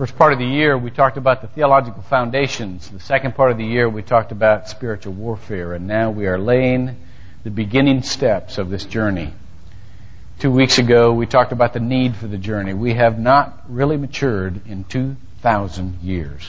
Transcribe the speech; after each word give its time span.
First 0.00 0.16
part 0.16 0.32
of 0.32 0.38
the 0.38 0.46
year, 0.46 0.78
we 0.78 0.90
talked 0.90 1.18
about 1.18 1.42
the 1.42 1.46
theological 1.46 2.00
foundations. 2.00 2.88
The 2.88 3.00
second 3.00 3.34
part 3.34 3.50
of 3.50 3.58
the 3.58 3.66
year, 3.66 3.86
we 3.86 4.00
talked 4.00 4.32
about 4.32 4.66
spiritual 4.66 5.12
warfare. 5.12 5.74
And 5.74 5.86
now 5.86 6.10
we 6.10 6.26
are 6.26 6.38
laying 6.38 6.96
the 7.44 7.50
beginning 7.50 8.02
steps 8.02 8.56
of 8.56 8.70
this 8.70 8.86
journey. 8.86 9.34
Two 10.38 10.50
weeks 10.50 10.78
ago, 10.78 11.12
we 11.12 11.26
talked 11.26 11.52
about 11.52 11.74
the 11.74 11.80
need 11.80 12.16
for 12.16 12.26
the 12.26 12.38
journey. 12.38 12.72
We 12.72 12.94
have 12.94 13.18
not 13.18 13.64
really 13.68 13.98
matured 13.98 14.66
in 14.66 14.84
2,000 14.84 16.00
years. 16.00 16.48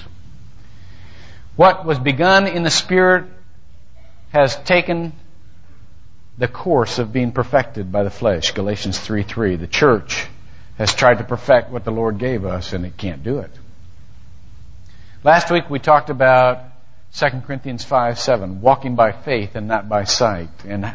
What 1.58 1.86
was 1.86 2.00
begun 2.00 2.48
in 2.48 2.64
the 2.64 2.72
Spirit 2.72 3.26
has 4.32 4.56
taken 4.64 5.12
the 6.38 6.48
course 6.48 7.00
of 7.00 7.12
being 7.12 7.34
perfected 7.34 7.92
by 7.92 8.04
the 8.04 8.10
flesh. 8.10 8.52
Galatians 8.52 8.98
3 8.98 9.24
3. 9.24 9.58
The 9.58 9.68
church 9.68 10.30
has 10.78 10.94
tried 10.94 11.20
to 11.20 11.24
perfect 11.24 11.70
what 11.70 11.84
the 11.84 11.92
Lord 11.92 12.18
gave 12.18 12.46
us, 12.46 12.74
and 12.74 12.86
it 12.86 12.98
can't 12.98 13.24
do 13.24 13.40
it. 13.40 13.52
Last 15.24 15.52
week 15.52 15.70
we 15.70 15.80
talked 15.80 16.10
about 16.10 16.64
2 17.14 17.42
Corinthians 17.46 17.84
5 17.84 18.18
7, 18.18 18.62
walking 18.62 18.96
by 18.96 19.12
faith 19.12 19.56
and 19.56 19.68
not 19.68 19.90
by 19.90 20.06
sight. 20.06 20.50
And, 20.66 20.92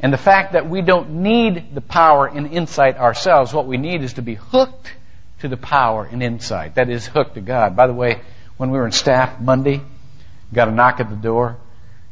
and 0.00 0.12
the 0.12 0.18
fact 0.18 0.52
that 0.52 0.68
we 0.68 0.80
don't 0.80 1.22
need 1.22 1.74
the 1.74 1.80
power 1.80 2.26
and 2.26 2.46
insight 2.46 2.96
ourselves. 2.96 3.52
What 3.52 3.66
we 3.66 3.76
need 3.76 4.02
is 4.02 4.14
to 4.14 4.22
be 4.22 4.34
hooked 4.34 4.92
to 5.40 5.48
the 5.48 5.56
power 5.56 6.04
and 6.04 6.22
insight. 6.22 6.76
That 6.76 6.88
is, 6.88 7.06
hooked 7.06 7.34
to 7.34 7.40
God. 7.40 7.76
By 7.76 7.86
the 7.86 7.92
way, 7.92 8.20
when 8.56 8.70
we 8.70 8.78
were 8.78 8.86
in 8.86 8.92
staff 8.92 9.40
Monday, 9.40 9.82
got 10.54 10.68
a 10.68 10.70
knock 10.70 11.00
at 11.00 11.10
the 11.10 11.16
door, 11.16 11.56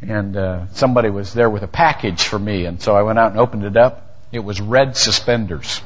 and 0.02 0.36
uh, 0.36 0.66
somebody 0.72 1.08
was 1.08 1.32
there 1.32 1.48
with 1.48 1.62
a 1.62 1.68
package 1.68 2.24
for 2.24 2.38
me, 2.38 2.66
and 2.66 2.82
so 2.82 2.94
I 2.94 3.02
went 3.02 3.18
out 3.18 3.30
and 3.30 3.40
opened 3.40 3.64
it 3.64 3.76
up. 3.76 4.18
It 4.32 4.40
was 4.40 4.60
red 4.60 4.96
suspenders. 4.96 5.80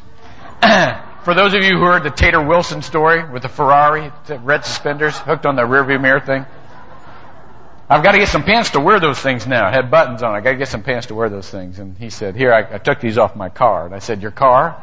For 1.28 1.34
those 1.34 1.52
of 1.52 1.62
you 1.62 1.76
who 1.76 1.84
heard 1.84 2.04
the 2.04 2.10
Tater 2.10 2.40
Wilson 2.40 2.80
story 2.80 3.22
with 3.22 3.42
the 3.42 3.50
Ferrari, 3.50 4.10
the 4.28 4.38
red 4.38 4.64
suspenders 4.64 5.18
hooked 5.18 5.44
on 5.44 5.56
the 5.56 5.62
rearview 5.62 6.00
mirror 6.00 6.20
thing, 6.20 6.46
I've 7.86 8.02
got 8.02 8.12
to 8.12 8.18
get 8.18 8.28
some 8.28 8.44
pants 8.44 8.70
to 8.70 8.80
wear 8.80 8.98
those 8.98 9.18
things 9.18 9.46
now. 9.46 9.66
I 9.66 9.70
had 9.70 9.90
buttons 9.90 10.22
on. 10.22 10.34
I 10.34 10.40
got 10.40 10.52
to 10.52 10.56
get 10.56 10.68
some 10.68 10.82
pants 10.82 11.08
to 11.08 11.14
wear 11.14 11.28
those 11.28 11.46
things. 11.46 11.80
And 11.80 11.98
he 11.98 12.08
said, 12.08 12.34
"Here, 12.34 12.50
I, 12.50 12.76
I 12.76 12.78
took 12.78 12.98
these 12.98 13.18
off 13.18 13.36
my 13.36 13.50
car." 13.50 13.84
And 13.84 13.94
I 13.94 13.98
said, 13.98 14.22
"Your 14.22 14.30
car?" 14.30 14.82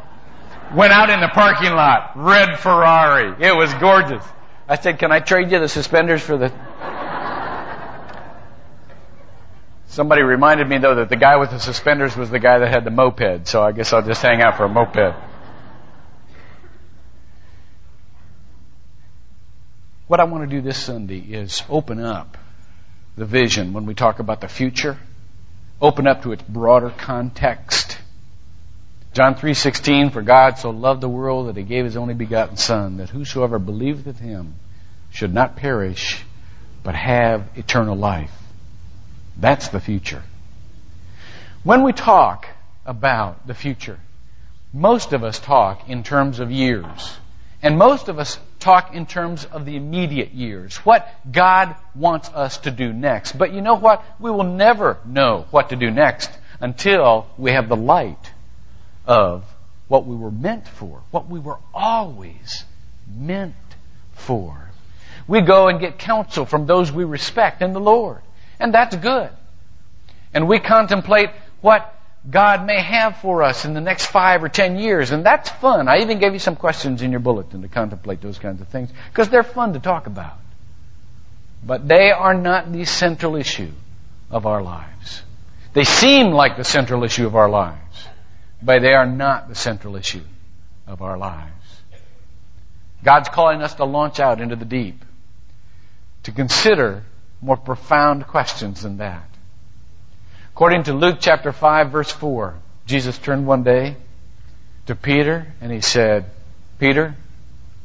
Went 0.72 0.92
out 0.92 1.10
in 1.10 1.18
the 1.18 1.26
parking 1.26 1.72
lot, 1.72 2.12
red 2.14 2.60
Ferrari. 2.60 3.44
It 3.44 3.56
was 3.56 3.74
gorgeous. 3.74 4.22
I 4.68 4.76
said, 4.76 5.00
"Can 5.00 5.10
I 5.10 5.18
trade 5.18 5.50
you 5.50 5.58
the 5.58 5.68
suspenders 5.68 6.22
for 6.22 6.36
the?" 6.36 6.52
Somebody 9.86 10.22
reminded 10.22 10.68
me 10.68 10.78
though 10.78 10.94
that 10.94 11.08
the 11.08 11.16
guy 11.16 11.38
with 11.38 11.50
the 11.50 11.58
suspenders 11.58 12.16
was 12.16 12.30
the 12.30 12.38
guy 12.38 12.60
that 12.60 12.68
had 12.68 12.84
the 12.84 12.92
moped, 12.92 13.48
so 13.48 13.64
I 13.64 13.72
guess 13.72 13.92
I'll 13.92 14.02
just 14.02 14.22
hang 14.22 14.40
out 14.40 14.56
for 14.56 14.66
a 14.66 14.68
moped. 14.68 15.16
What 20.08 20.20
I 20.20 20.24
want 20.24 20.48
to 20.48 20.56
do 20.56 20.62
this 20.62 20.78
Sunday 20.78 21.18
is 21.18 21.64
open 21.68 22.00
up 22.00 22.36
the 23.16 23.24
vision 23.24 23.72
when 23.72 23.86
we 23.86 23.94
talk 23.94 24.20
about 24.20 24.40
the 24.40 24.46
future, 24.46 24.96
open 25.80 26.06
up 26.06 26.22
to 26.22 26.30
its 26.30 26.44
broader 26.44 26.90
context. 26.90 27.98
John 29.14 29.34
3:16 29.34 30.12
for 30.12 30.22
God 30.22 30.58
so 30.58 30.70
loved 30.70 31.00
the 31.00 31.08
world 31.08 31.48
that 31.48 31.56
he 31.56 31.64
gave 31.64 31.84
his 31.84 31.96
only 31.96 32.14
begotten 32.14 32.56
son 32.56 32.98
that 32.98 33.08
whosoever 33.08 33.58
believeth 33.58 34.06
in 34.06 34.14
him 34.14 34.54
should 35.10 35.34
not 35.34 35.56
perish 35.56 36.22
but 36.84 36.94
have 36.94 37.48
eternal 37.56 37.96
life. 37.96 38.30
That's 39.36 39.68
the 39.68 39.80
future. 39.80 40.22
When 41.64 41.82
we 41.82 41.92
talk 41.92 42.46
about 42.84 43.44
the 43.48 43.54
future, 43.54 43.98
most 44.72 45.12
of 45.12 45.24
us 45.24 45.40
talk 45.40 45.88
in 45.88 46.04
terms 46.04 46.38
of 46.38 46.52
years. 46.52 47.18
And 47.62 47.78
most 47.78 48.08
of 48.08 48.18
us 48.18 48.38
talk 48.60 48.94
in 48.94 49.06
terms 49.06 49.44
of 49.44 49.64
the 49.64 49.76
immediate 49.76 50.32
years, 50.32 50.76
what 50.78 51.08
God 51.30 51.74
wants 51.94 52.28
us 52.28 52.58
to 52.58 52.70
do 52.70 52.92
next. 52.92 53.38
But 53.38 53.52
you 53.52 53.60
know 53.60 53.76
what? 53.76 54.04
We 54.20 54.30
will 54.30 54.44
never 54.44 54.98
know 55.04 55.46
what 55.50 55.70
to 55.70 55.76
do 55.76 55.90
next 55.90 56.30
until 56.60 57.26
we 57.38 57.52
have 57.52 57.68
the 57.68 57.76
light 57.76 58.32
of 59.06 59.44
what 59.88 60.06
we 60.06 60.16
were 60.16 60.30
meant 60.30 60.66
for, 60.66 61.02
what 61.10 61.28
we 61.28 61.38
were 61.38 61.58
always 61.72 62.64
meant 63.14 63.54
for. 64.14 64.70
We 65.28 65.40
go 65.40 65.68
and 65.68 65.80
get 65.80 65.98
counsel 65.98 66.44
from 66.44 66.66
those 66.66 66.90
we 66.92 67.04
respect 67.04 67.62
in 67.62 67.72
the 67.72 67.80
Lord. 67.80 68.20
And 68.60 68.72
that's 68.72 68.96
good. 68.96 69.30
And 70.34 70.48
we 70.48 70.58
contemplate 70.58 71.30
what 71.60 71.95
God 72.28 72.66
may 72.66 72.80
have 72.80 73.18
for 73.18 73.42
us 73.42 73.64
in 73.64 73.74
the 73.74 73.80
next 73.80 74.06
five 74.06 74.42
or 74.42 74.48
ten 74.48 74.78
years. 74.78 75.12
And 75.12 75.24
that's 75.24 75.48
fun. 75.48 75.86
I 75.88 75.98
even 75.98 76.18
gave 76.18 76.32
you 76.32 76.38
some 76.38 76.56
questions 76.56 77.02
in 77.02 77.10
your 77.10 77.20
bulletin 77.20 77.62
to 77.62 77.68
contemplate 77.68 78.20
those 78.20 78.38
kinds 78.38 78.60
of 78.60 78.68
things 78.68 78.90
because 79.10 79.28
they're 79.28 79.44
fun 79.44 79.74
to 79.74 79.78
talk 79.78 80.06
about. 80.06 80.38
But 81.64 81.86
they 81.86 82.10
are 82.10 82.34
not 82.34 82.72
the 82.72 82.84
central 82.84 83.36
issue 83.36 83.70
of 84.30 84.46
our 84.46 84.62
lives. 84.62 85.22
They 85.72 85.84
seem 85.84 86.32
like 86.32 86.56
the 86.56 86.64
central 86.64 87.04
issue 87.04 87.26
of 87.26 87.36
our 87.36 87.48
lives, 87.48 88.08
but 88.62 88.82
they 88.82 88.94
are 88.94 89.06
not 89.06 89.48
the 89.48 89.54
central 89.54 89.96
issue 89.96 90.24
of 90.86 91.02
our 91.02 91.18
lives. 91.18 91.52
God's 93.04 93.28
calling 93.28 93.62
us 93.62 93.74
to 93.74 93.84
launch 93.84 94.18
out 94.18 94.40
into 94.40 94.56
the 94.56 94.64
deep, 94.64 95.04
to 96.24 96.32
consider 96.32 97.04
more 97.40 97.56
profound 97.56 98.26
questions 98.26 98.82
than 98.82 98.96
that. 98.98 99.28
According 100.56 100.84
to 100.84 100.94
Luke 100.94 101.18
chapter 101.20 101.52
5 101.52 101.90
verse 101.90 102.10
4, 102.10 102.54
Jesus 102.86 103.18
turned 103.18 103.46
one 103.46 103.62
day 103.62 103.94
to 104.86 104.94
Peter 104.94 105.52
and 105.60 105.70
he 105.70 105.82
said, 105.82 106.30
Peter, 106.78 107.14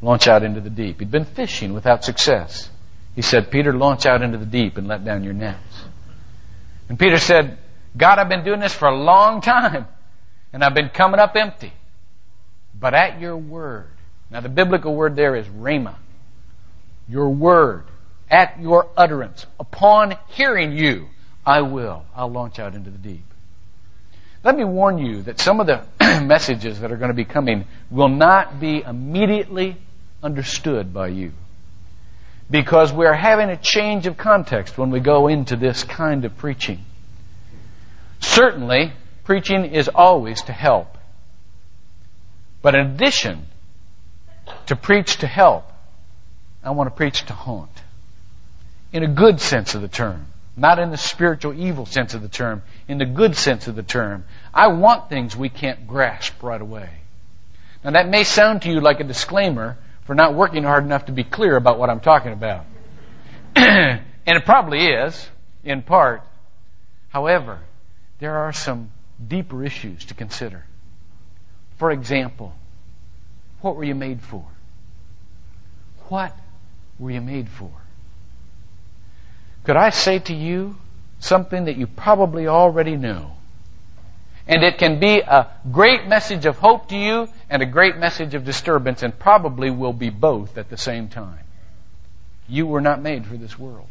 launch 0.02 0.30
out 0.30 0.42
into 0.42 0.62
the 0.62 0.70
deep. 0.70 1.00
He'd 1.00 1.12
been 1.12 1.26
fishing 1.26 1.74
without 1.74 2.06
success. 2.06 2.70
He 3.14 3.24
said, 3.24 3.52
Peter, 3.52 3.74
launch 3.74 4.06
out 4.06 4.22
into 4.22 4.38
the 4.38 4.46
deep 4.46 4.78
and 4.78 4.88
let 4.88 5.04
down 5.04 5.26
your 5.26 5.34
nets. 5.34 5.84
And 6.88 6.98
Peter 6.98 7.20
said, 7.20 7.58
God, 7.98 8.20
I've 8.20 8.30
been 8.30 8.46
doing 8.46 8.62
this 8.62 8.74
for 8.74 8.88
a 8.88 8.96
long 8.96 9.42
time 9.42 9.86
and 10.54 10.64
I've 10.64 10.74
been 10.74 10.92
coming 10.92 11.20
up 11.20 11.36
empty. 11.36 11.74
But 12.80 12.94
at 12.94 13.20
your 13.20 13.36
word, 13.36 13.90
now 14.30 14.40
the 14.40 14.48
biblical 14.48 14.96
word 14.96 15.18
there 15.18 15.36
is 15.36 15.46
rhema. 15.46 15.96
Your 17.10 17.32
word, 17.32 17.84
at 18.30 18.62
your 18.62 18.88
utterance, 18.96 19.46
upon 19.60 20.16
hearing 20.30 20.72
you, 20.72 21.10
I 21.46 21.62
will. 21.62 22.06
I'll 22.16 22.32
launch 22.32 22.60
out 22.60 22.76
into 22.76 22.90
the 22.90 22.98
deep. 22.98 23.26
Let 24.44 24.58
me 24.58 24.64
warn 24.64 24.98
you 24.98 25.24
that 25.24 25.40
some 25.40 25.60
of 25.60 25.68
the 25.68 25.86
messages 26.24 26.80
that 26.80 26.92
are 26.92 26.98
going 26.98 27.10
to 27.10 27.16
be 27.16 27.26
coming 27.26 27.66
will 27.90 28.10
not 28.10 28.60
be 28.60 28.82
immediately 28.82 29.78
understood 30.24 30.94
by 30.94 31.08
you. 31.08 31.32
Because 32.50 32.92
we're 32.92 33.14
having 33.14 33.50
a 33.50 33.58
change 33.58 34.08
of 34.08 34.18
context 34.18 34.78
when 34.78 34.90
we 34.90 35.00
go 35.00 35.28
into 35.28 35.56
this 35.56 35.84
kind 35.84 36.26
of 36.26 36.38
preaching. 36.38 36.84
Certainly, 38.20 38.94
preaching 39.24 39.66
is 39.66 39.88
always 39.88 40.42
to 40.44 40.52
help. 40.52 40.98
But 42.62 42.76
in 42.76 42.88
addition 42.88 43.46
to 44.68 44.76
preach 44.76 45.18
to 45.18 45.28
help, 45.28 45.66
I 46.64 46.72
want 46.72 46.90
to 46.90 46.96
preach 46.96 47.26
to 47.28 47.34
haunt. 47.34 47.72
In 48.92 49.04
a 49.04 49.08
good 49.08 49.40
sense 49.40 49.74
of 49.74 49.82
the 49.82 49.88
term. 49.88 50.28
Not 50.56 50.80
in 50.80 50.92
the 50.92 50.98
spiritual 50.98 51.54
evil 51.54 51.86
sense 51.86 52.14
of 52.14 52.22
the 52.22 52.28
term, 52.28 52.62
in 52.88 52.98
the 52.98 53.06
good 53.06 53.36
sense 53.36 53.68
of 53.68 53.76
the 53.76 53.84
term. 53.84 54.26
I 54.54 54.68
want 54.68 55.10
things 55.10 55.36
we 55.36 55.50
can't 55.50 55.88
grasp 55.88 56.44
right 56.44 56.62
away. 56.62 56.90
Now 57.84 57.92
that 57.92 58.10
may 58.10 58.24
sound 58.24 58.64
to 58.64 58.70
you 58.70 58.82
like 58.82 59.00
a 59.00 59.04
disclaimer 59.06 59.78
for 60.06 60.16
not 60.16 60.34
working 60.34 60.64
hard 60.64 60.84
enough 60.84 61.06
to 61.06 61.12
be 61.12 61.24
clear 61.24 61.56
about 61.56 61.80
what 61.80 61.90
I'm 61.90 62.02
talking 62.02 62.34
about. 62.34 62.66
and 63.56 64.02
it 64.26 64.46
probably 64.46 64.88
is, 64.88 65.30
in 65.64 65.82
part. 65.82 66.24
However, 67.10 67.60
there 68.20 68.38
are 68.38 68.54
some 68.54 68.92
deeper 69.26 69.64
issues 69.64 70.06
to 70.06 70.14
consider. 70.14 70.66
For 71.78 71.92
example, 71.92 72.54
what 73.62 73.76
were 73.76 73.84
you 73.84 73.96
made 73.96 74.22
for? 74.22 74.46
What 76.10 76.36
were 77.00 77.12
you 77.12 77.22
made 77.22 77.50
for? 77.50 77.72
Could 79.64 79.76
I 79.76 79.92
say 79.92 80.20
to 80.20 80.34
you 80.34 80.76
something 81.20 81.66
that 81.66 81.78
you 81.78 81.88
probably 81.88 82.48
already 82.48 82.96
know? 82.96 83.32
And 84.48 84.64
it 84.64 84.80
can 84.80 85.00
be 85.00 85.20
a 85.20 85.48
great 85.72 86.08
message 86.08 86.46
of 86.46 86.58
hope 86.58 86.90
to 86.90 86.98
you 86.98 87.28
and 87.50 87.62
a 87.62 87.66
great 87.66 87.98
message 87.98 88.34
of 88.34 88.44
disturbance, 88.44 89.04
and 89.04 89.18
probably 89.18 89.70
will 89.70 89.94
be 89.94 90.10
both 90.10 90.58
at 90.58 90.70
the 90.70 90.78
same 90.78 91.10
time. 91.10 91.40
You 92.50 92.66
were 92.66 92.82
not 92.82 93.02
made 93.02 93.26
for 93.26 93.38
this 93.38 93.58
world. 93.58 93.88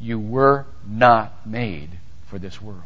You 0.00 0.18
were 0.18 0.66
not 0.86 1.46
made 1.46 1.90
for 2.26 2.38
this 2.38 2.60
world. 2.60 2.82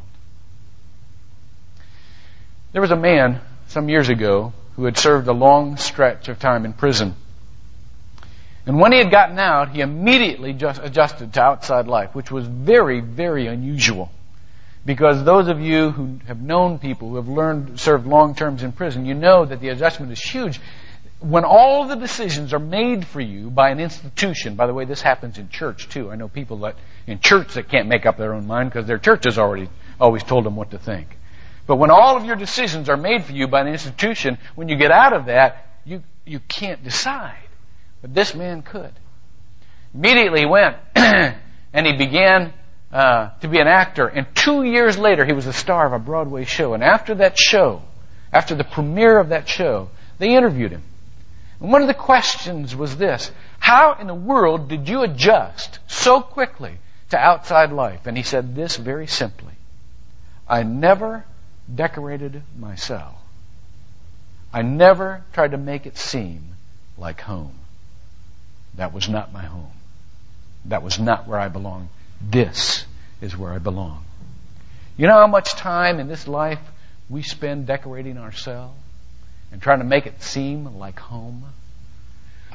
There 2.72 2.82
was 2.82 2.90
a 2.90 2.96
man 2.96 3.40
some 3.68 3.88
years 3.88 4.08
ago 4.08 4.52
who 4.76 4.84
had 4.84 4.96
served 4.96 5.26
a 5.28 5.32
long 5.32 5.76
stretch 5.76 6.28
of 6.28 6.38
time 6.38 6.64
in 6.64 6.72
prison. 6.72 7.16
And 8.66 8.78
when 8.78 8.92
he 8.92 8.98
had 8.98 9.10
gotten 9.10 9.38
out, 9.38 9.70
he 9.70 9.80
immediately 9.80 10.52
just 10.52 10.82
adjusted 10.82 11.32
to 11.34 11.40
outside 11.40 11.86
life, 11.86 12.14
which 12.14 12.30
was 12.30 12.46
very, 12.46 13.00
very 13.00 13.46
unusual. 13.46 14.10
Because 14.84 15.24
those 15.24 15.48
of 15.48 15.60
you 15.60 15.90
who 15.90 16.20
have 16.26 16.40
known 16.40 16.78
people 16.78 17.10
who 17.10 17.16
have 17.16 17.28
learned, 17.28 17.78
served 17.80 18.06
long 18.06 18.34
terms 18.34 18.62
in 18.62 18.72
prison, 18.72 19.06
you 19.06 19.14
know 19.14 19.44
that 19.44 19.60
the 19.60 19.68
adjustment 19.68 20.12
is 20.12 20.20
huge. 20.20 20.60
when 21.20 21.44
all 21.44 21.86
the 21.86 21.96
decisions 21.96 22.54
are 22.54 22.58
made 22.58 23.06
for 23.06 23.20
you 23.20 23.50
by 23.50 23.68
an 23.68 23.78
institution, 23.78 24.54
by 24.54 24.66
the 24.66 24.72
way, 24.72 24.86
this 24.86 25.02
happens 25.02 25.36
in 25.36 25.50
church 25.50 25.86
too. 25.90 26.10
I 26.10 26.16
know 26.16 26.28
people 26.28 26.56
that 26.60 26.76
in 27.06 27.20
church 27.20 27.54
that 27.54 27.68
can't 27.68 27.88
make 27.88 28.06
up 28.06 28.16
their 28.16 28.32
own 28.32 28.46
mind 28.46 28.70
because 28.70 28.86
their 28.86 28.98
church 28.98 29.24
has 29.24 29.36
already 29.36 29.68
always 30.00 30.22
told 30.22 30.46
them 30.46 30.56
what 30.56 30.70
to 30.70 30.78
think. 30.78 31.18
But 31.66 31.76
when 31.76 31.90
all 31.90 32.16
of 32.16 32.24
your 32.24 32.36
decisions 32.36 32.88
are 32.88 32.96
made 32.96 33.24
for 33.24 33.32
you 33.32 33.48
by 33.48 33.60
an 33.60 33.68
institution, 33.68 34.38
when 34.54 34.70
you 34.70 34.76
get 34.76 34.90
out 34.90 35.12
of 35.12 35.26
that, 35.26 35.66
you, 35.84 36.02
you 36.24 36.40
can't 36.40 36.82
decide. 36.82 37.36
But 38.02 38.14
this 38.14 38.34
man 38.34 38.62
could. 38.62 38.92
Immediately 39.94 40.46
went 40.46 40.76
and 40.94 41.86
he 41.86 41.96
began 41.96 42.52
uh, 42.92 43.30
to 43.40 43.48
be 43.48 43.58
an 43.58 43.66
actor. 43.66 44.06
And 44.06 44.26
two 44.34 44.62
years 44.62 44.98
later, 44.98 45.24
he 45.24 45.32
was 45.32 45.44
the 45.44 45.52
star 45.52 45.86
of 45.86 45.92
a 45.92 45.98
Broadway 45.98 46.44
show. 46.44 46.74
And 46.74 46.82
after 46.82 47.14
that 47.16 47.38
show, 47.38 47.82
after 48.32 48.54
the 48.54 48.64
premiere 48.64 49.18
of 49.18 49.30
that 49.30 49.48
show, 49.48 49.90
they 50.18 50.34
interviewed 50.34 50.72
him. 50.72 50.82
And 51.60 51.72
one 51.72 51.82
of 51.82 51.88
the 51.88 51.94
questions 51.94 52.74
was 52.74 52.96
this 52.96 53.30
How 53.58 53.94
in 54.00 54.06
the 54.06 54.14
world 54.14 54.68
did 54.68 54.88
you 54.88 55.02
adjust 55.02 55.78
so 55.86 56.20
quickly 56.20 56.78
to 57.10 57.18
outside 57.18 57.72
life? 57.72 58.06
And 58.06 58.16
he 58.16 58.22
said 58.22 58.54
this 58.54 58.76
very 58.76 59.06
simply 59.06 59.54
I 60.48 60.62
never 60.62 61.24
decorated 61.72 62.42
my 62.58 62.74
cell. 62.74 63.20
I 64.52 64.62
never 64.62 65.22
tried 65.32 65.52
to 65.52 65.58
make 65.58 65.86
it 65.86 65.96
seem 65.96 66.56
like 66.98 67.20
home. 67.20 67.54
That 68.76 68.92
was 68.92 69.08
not 69.08 69.32
my 69.32 69.42
home. 69.42 69.72
That 70.66 70.82
was 70.82 70.98
not 70.98 71.26
where 71.26 71.38
I 71.38 71.48
belonged. 71.48 71.88
This 72.20 72.84
is 73.20 73.36
where 73.36 73.52
I 73.52 73.58
belong. 73.58 74.04
You 74.96 75.06
know 75.06 75.14
how 75.14 75.26
much 75.26 75.52
time 75.52 75.98
in 76.00 76.08
this 76.08 76.28
life 76.28 76.60
we 77.08 77.22
spend 77.22 77.66
decorating 77.66 78.18
our 78.18 78.32
cell 78.32 78.74
and 79.50 79.60
trying 79.60 79.78
to 79.78 79.84
make 79.84 80.06
it 80.06 80.22
seem 80.22 80.78
like 80.78 80.98
home? 80.98 81.44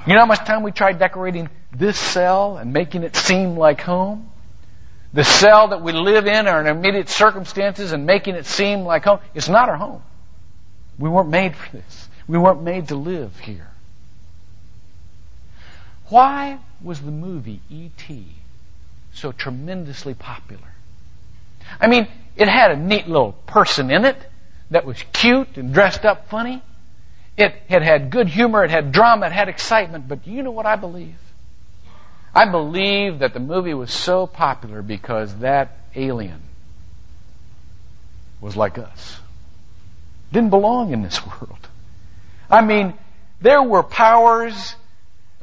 You 0.05 0.13
know 0.13 0.19
how 0.19 0.25
much 0.27 0.45
time 0.45 0.61
we 0.61 0.71
try 0.71 0.93
decorating 0.93 1.49
this 1.75 1.97
cell 1.97 2.57
and 2.57 2.71
making 2.71 3.03
it 3.03 3.15
seem 3.15 3.57
like 3.57 3.81
home? 3.81 4.29
The 5.13 5.23
cell 5.23 5.69
that 5.69 5.81
we 5.81 5.93
live 5.93 6.27
in, 6.27 6.47
our 6.47 6.65
immediate 6.67 7.09
circumstances, 7.09 7.93
and 7.93 8.05
making 8.05 8.35
it 8.35 8.45
seem 8.45 8.81
like 8.81 9.05
home. 9.05 9.19
It's 9.33 9.49
not 9.49 9.69
our 9.69 9.77
home. 9.77 10.03
We 10.99 11.09
weren't 11.09 11.29
made 11.29 11.55
for 11.55 11.77
this. 11.77 12.09
We 12.27 12.37
weren't 12.37 12.61
made 12.61 12.89
to 12.89 12.95
live 12.95 13.39
here. 13.39 13.69
Why 16.09 16.59
was 16.81 17.01
the 17.01 17.11
movie 17.11 17.61
E.T. 17.69 18.27
so 19.13 19.31
tremendously 19.31 20.13
popular? 20.13 20.73
I 21.79 21.87
mean, 21.87 22.07
it 22.35 22.47
had 22.47 22.71
a 22.71 22.77
neat 22.77 23.07
little 23.07 23.31
person 23.31 23.89
in 23.89 24.05
it 24.05 24.17
that 24.71 24.85
was 24.85 25.03
cute 25.13 25.57
and 25.57 25.73
dressed 25.73 26.05
up 26.05 26.29
funny. 26.29 26.61
It 27.37 27.53
had 27.67 27.81
had 27.81 28.11
good 28.11 28.27
humor, 28.27 28.63
it 28.63 28.71
had 28.71 28.91
drama, 28.91 29.27
it 29.27 29.31
had 29.31 29.49
excitement, 29.49 30.07
but 30.07 30.25
you 30.27 30.43
know 30.43 30.51
what 30.51 30.65
I 30.65 30.75
believe? 30.75 31.17
I 32.33 32.45
believe 32.49 33.19
that 33.19 33.33
the 33.33 33.39
movie 33.39 33.73
was 33.73 33.91
so 33.91 34.27
popular 34.27 34.81
because 34.81 35.35
that 35.39 35.77
alien 35.95 36.41
was 38.41 38.55
like 38.55 38.77
us. 38.77 39.19
Didn't 40.31 40.49
belong 40.49 40.91
in 40.91 41.01
this 41.01 41.25
world. 41.25 41.67
I 42.49 42.61
mean, 42.61 42.93
there 43.41 43.63
were 43.63 43.83
powers 43.83 44.75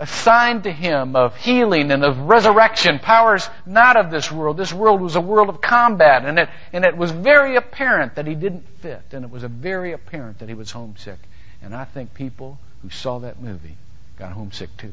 assigned 0.02 0.64
to 0.64 0.72
him 0.72 1.14
of 1.14 1.36
healing 1.36 1.92
and 1.92 2.04
of 2.04 2.18
resurrection, 2.18 2.98
powers 2.98 3.48
not 3.64 3.96
of 3.96 4.10
this 4.10 4.32
world. 4.32 4.56
This 4.56 4.72
world 4.72 5.00
was 5.00 5.14
a 5.14 5.20
world 5.20 5.48
of 5.48 5.60
combat, 5.60 6.24
and 6.24 6.40
it, 6.40 6.48
and 6.72 6.84
it 6.84 6.96
was 6.96 7.12
very 7.12 7.54
apparent 7.54 8.16
that 8.16 8.26
he 8.26 8.34
didn't 8.34 8.66
fit, 8.80 9.02
and 9.12 9.24
it 9.24 9.30
was 9.30 9.44
very 9.44 9.92
apparent 9.92 10.40
that 10.40 10.48
he 10.48 10.56
was 10.56 10.72
homesick. 10.72 11.20
And 11.62 11.72
I 11.72 11.84
think 11.84 12.14
people 12.14 12.58
who 12.82 12.90
saw 12.90 13.20
that 13.20 13.40
movie 13.40 13.76
got 14.18 14.32
homesick 14.32 14.76
too. 14.76 14.92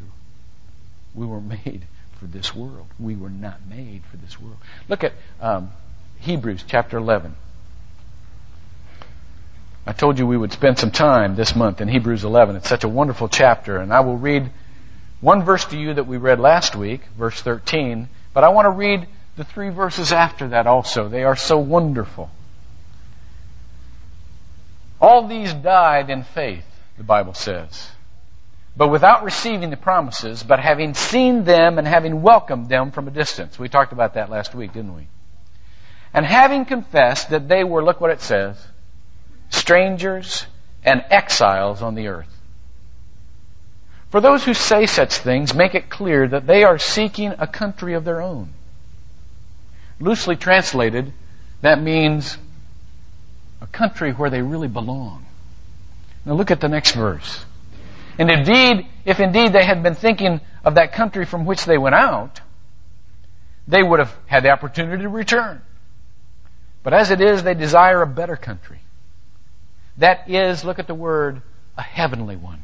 We 1.16 1.26
were 1.26 1.42
made 1.66 1.88
for 2.20 2.28
this 2.28 2.54
world. 2.54 2.86
We 3.00 3.16
were 3.16 3.32
not 3.32 3.66
made 3.68 4.04
for 4.12 4.18
this 4.18 4.40
world. 4.40 4.58
Look 4.88 5.04
at 5.04 5.14
um, 5.42 5.72
Hebrews 6.20 6.66
chapter 6.68 6.98
11. 7.00 7.36
I 9.88 9.94
told 9.94 10.20
you 10.20 10.28
we 10.28 10.38
would 10.38 10.52
spend 10.52 10.78
some 10.78 10.92
time 10.92 11.36
this 11.36 11.56
month 11.56 11.82
in 11.82 11.88
Hebrews 11.88 12.24
11. 12.24 12.58
It's 12.58 12.70
such 12.70 12.84
a 12.84 12.88
wonderful 12.88 13.28
chapter, 13.28 13.78
and 13.78 13.92
I 13.92 14.02
will 14.02 14.18
read 14.18 14.52
one 15.22 15.44
verse 15.44 15.66
to 15.66 15.78
you 15.78 15.94
that 15.94 16.08
we 16.08 16.18
read 16.18 16.40
last 16.40 16.76
week, 16.76 17.02
verse 17.18 17.40
13, 17.42 18.08
but 18.34 18.44
I 18.44 18.50
want 18.50 18.66
to 18.66 18.72
read 18.72 19.08
the 19.36 19.44
three 19.44 19.70
verses 19.70 20.12
after 20.12 20.50
that 20.50 20.68
also. 20.68 21.10
They 21.10 21.24
are 21.24 21.36
so 21.36 21.58
wonderful. 21.58 22.30
All 25.02 25.28
these 25.28 25.54
died 25.54 26.10
in 26.10 26.24
faith, 26.24 26.66
the 26.98 27.04
Bible 27.04 27.34
says, 27.34 27.90
but 28.76 28.90
without 28.90 29.24
receiving 29.24 29.72
the 29.72 29.78
promises, 29.78 30.44
but 30.44 30.60
having 30.60 30.94
seen 30.94 31.44
them 31.44 31.78
and 31.78 31.88
having 31.88 32.22
welcomed 32.22 32.70
them 32.70 32.92
from 32.92 33.08
a 33.08 33.12
distance. 33.12 33.60
We 33.60 33.68
talked 33.68 33.92
about 33.92 34.14
that 34.14 34.30
last 34.30 34.56
week, 34.56 34.74
didn't 34.74 34.96
we? 34.96 35.08
And 36.14 36.26
having 36.26 36.66
confessed 36.66 37.32
that 37.32 37.50
they 37.50 37.64
were, 37.64 37.84
look 37.84 38.00
what 38.00 38.12
it 38.12 38.22
says, 38.22 38.58
strangers 39.50 40.46
and 40.84 41.04
exiles 41.10 41.82
on 41.82 41.96
the 41.96 42.08
earth. 42.08 42.39
For 44.10 44.22
those 44.22 44.44
who 44.44 44.54
say 44.54 44.88
such 44.88 45.14
things, 45.14 45.54
make 45.54 45.76
it 45.76 45.90
clear 45.90 46.28
that 46.28 46.48
they 46.48 46.64
are 46.64 46.80
seeking 46.80 47.36
a 47.38 47.46
country 47.46 47.94
of 47.94 48.06
their 48.06 48.22
own. 48.22 48.54
Loosely 50.00 50.36
translated, 50.36 51.14
that 51.62 51.82
means 51.82 52.38
a 53.62 53.68
country 53.68 54.12
where 54.12 54.30
they 54.30 54.42
really 54.42 54.68
belong. 54.68 55.26
Now 56.26 56.34
look 56.34 56.52
at 56.52 56.60
the 56.60 56.70
next 56.70 56.92
verse. 56.92 57.46
And 58.18 58.32
indeed, 58.32 58.88
if 59.06 59.20
indeed 59.20 59.54
they 59.54 59.64
had 59.64 59.84
been 59.84 59.96
thinking 59.96 60.42
of 60.64 60.76
that 60.76 60.94
country 60.94 61.26
from 61.26 61.46
which 61.46 61.66
they 61.66 61.78
went 61.78 61.96
out, 61.96 62.42
they 63.68 63.84
would 63.84 64.00
have 64.00 64.16
had 64.26 64.44
the 64.44 64.50
opportunity 64.50 65.04
to 65.04 65.10
return. 65.10 65.62
But 66.82 66.94
as 66.94 67.12
it 67.12 67.22
is, 67.22 67.44
they 67.44 67.54
desire 67.54 68.02
a 68.02 68.08
better 68.08 68.36
country. 68.36 68.80
That 69.98 70.30
is, 70.30 70.64
look 70.64 70.80
at 70.80 70.88
the 70.88 70.96
word, 70.96 71.42
a 71.78 71.82
heavenly 71.82 72.36
one. 72.36 72.64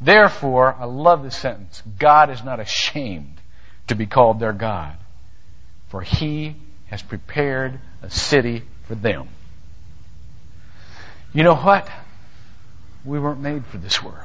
Therefore, 0.00 0.76
I 0.78 0.84
love 0.84 1.22
this 1.22 1.36
sentence 1.36 1.82
God 1.98 2.30
is 2.30 2.44
not 2.44 2.60
ashamed 2.60 3.40
to 3.88 3.94
be 3.94 4.06
called 4.06 4.38
their 4.38 4.52
God, 4.52 4.96
for 5.88 6.02
he 6.02 6.56
has 6.86 7.02
prepared 7.02 7.78
a 8.02 8.10
city 8.10 8.62
for 8.86 8.94
them. 8.94 9.28
You 11.32 11.42
know 11.42 11.56
what? 11.56 11.88
We 13.04 13.18
weren't 13.18 13.40
made 13.40 13.66
for 13.66 13.78
this 13.78 14.02
world. 14.02 14.24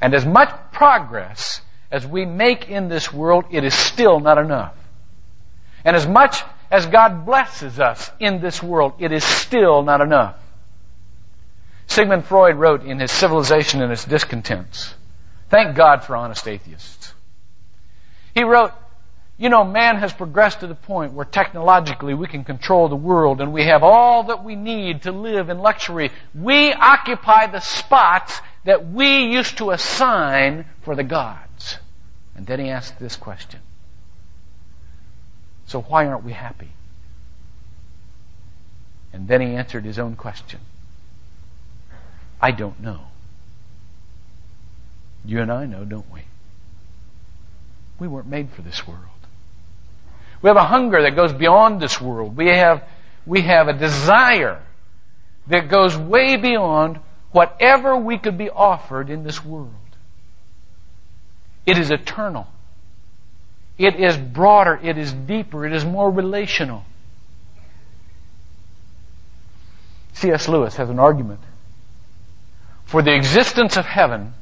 And 0.00 0.14
as 0.14 0.24
much 0.24 0.50
progress 0.72 1.60
as 1.90 2.06
we 2.06 2.24
make 2.24 2.68
in 2.68 2.88
this 2.88 3.12
world, 3.12 3.46
it 3.50 3.64
is 3.64 3.74
still 3.74 4.20
not 4.20 4.38
enough. 4.38 4.74
And 5.84 5.96
as 5.96 6.06
much 6.06 6.42
as 6.70 6.86
God 6.86 7.24
blesses 7.24 7.80
us 7.80 8.10
in 8.20 8.40
this 8.40 8.62
world, 8.62 8.94
it 8.98 9.10
is 9.10 9.24
still 9.24 9.82
not 9.82 10.00
enough. 10.00 10.36
Sigmund 11.98 12.26
Freud 12.26 12.54
wrote 12.54 12.84
in 12.84 13.00
his 13.00 13.10
Civilization 13.10 13.82
and 13.82 13.90
its 13.90 14.04
Discontents, 14.04 14.94
thank 15.50 15.74
God 15.74 16.04
for 16.04 16.14
honest 16.14 16.46
atheists. 16.46 17.12
He 18.36 18.44
wrote, 18.44 18.70
you 19.36 19.48
know, 19.48 19.64
man 19.64 19.96
has 19.96 20.12
progressed 20.12 20.60
to 20.60 20.68
the 20.68 20.76
point 20.76 21.12
where 21.12 21.24
technologically 21.24 22.14
we 22.14 22.28
can 22.28 22.44
control 22.44 22.88
the 22.88 22.94
world 22.94 23.40
and 23.40 23.52
we 23.52 23.64
have 23.64 23.82
all 23.82 24.22
that 24.28 24.44
we 24.44 24.54
need 24.54 25.02
to 25.02 25.10
live 25.10 25.48
in 25.48 25.58
luxury. 25.58 26.12
We 26.36 26.72
occupy 26.72 27.48
the 27.48 27.58
spots 27.58 28.40
that 28.64 28.88
we 28.88 29.24
used 29.24 29.58
to 29.58 29.72
assign 29.72 30.66
for 30.82 30.94
the 30.94 31.02
gods. 31.02 31.78
And 32.36 32.46
then 32.46 32.60
he 32.60 32.70
asked 32.70 33.00
this 33.00 33.16
question. 33.16 33.58
So 35.66 35.80
why 35.80 36.06
aren't 36.06 36.22
we 36.22 36.32
happy? 36.32 36.70
And 39.12 39.26
then 39.26 39.40
he 39.40 39.56
answered 39.56 39.84
his 39.84 39.98
own 39.98 40.14
question. 40.14 40.60
I 42.40 42.50
don't 42.52 42.80
know. 42.80 43.00
You 45.24 45.40
and 45.40 45.50
I 45.50 45.66
know, 45.66 45.84
don't 45.84 46.10
we? 46.12 46.22
We 47.98 48.08
weren't 48.08 48.28
made 48.28 48.50
for 48.50 48.62
this 48.62 48.86
world. 48.86 49.02
We 50.40 50.48
have 50.48 50.56
a 50.56 50.64
hunger 50.64 51.02
that 51.02 51.16
goes 51.16 51.32
beyond 51.32 51.80
this 51.80 52.00
world. 52.00 52.36
We 52.36 52.48
have, 52.48 52.84
we 53.26 53.42
have 53.42 53.66
a 53.66 53.72
desire 53.72 54.62
that 55.48 55.68
goes 55.68 55.96
way 55.96 56.36
beyond 56.36 57.00
whatever 57.32 57.96
we 57.96 58.18
could 58.18 58.38
be 58.38 58.48
offered 58.48 59.10
in 59.10 59.24
this 59.24 59.44
world. 59.44 59.72
It 61.66 61.76
is 61.76 61.90
eternal. 61.90 62.46
It 63.76 63.96
is 63.96 64.16
broader. 64.16 64.78
It 64.82 64.96
is 64.96 65.12
deeper. 65.12 65.66
It 65.66 65.72
is 65.72 65.84
more 65.84 66.10
relational. 66.10 66.84
C.S. 70.14 70.48
Lewis 70.48 70.76
has 70.76 70.88
an 70.88 70.98
argument 70.98 71.40
for 72.88 73.02
the 73.02 73.14
existence 73.14 73.76
of 73.76 73.84
heaven, 73.84 74.32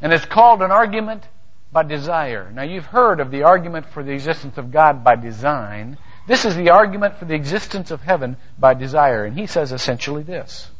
and 0.00 0.12
it's 0.12 0.24
called 0.24 0.62
an 0.62 0.70
argument 0.70 1.24
by 1.72 1.82
desire. 1.82 2.50
Now, 2.52 2.62
you've 2.62 2.86
heard 2.86 3.18
of 3.18 3.32
the 3.32 3.42
argument 3.42 3.86
for 3.86 4.04
the 4.04 4.12
existence 4.12 4.58
of 4.58 4.70
God 4.70 5.02
by 5.02 5.16
design. 5.16 5.98
This 6.28 6.44
is 6.44 6.54
the 6.54 6.70
argument 6.70 7.16
for 7.16 7.24
the 7.24 7.34
existence 7.34 7.90
of 7.90 8.00
heaven 8.00 8.36
by 8.58 8.74
desire. 8.74 9.24
And 9.24 9.36
he 9.36 9.46
says 9.46 9.72
essentially 9.72 10.22
this 10.22 10.70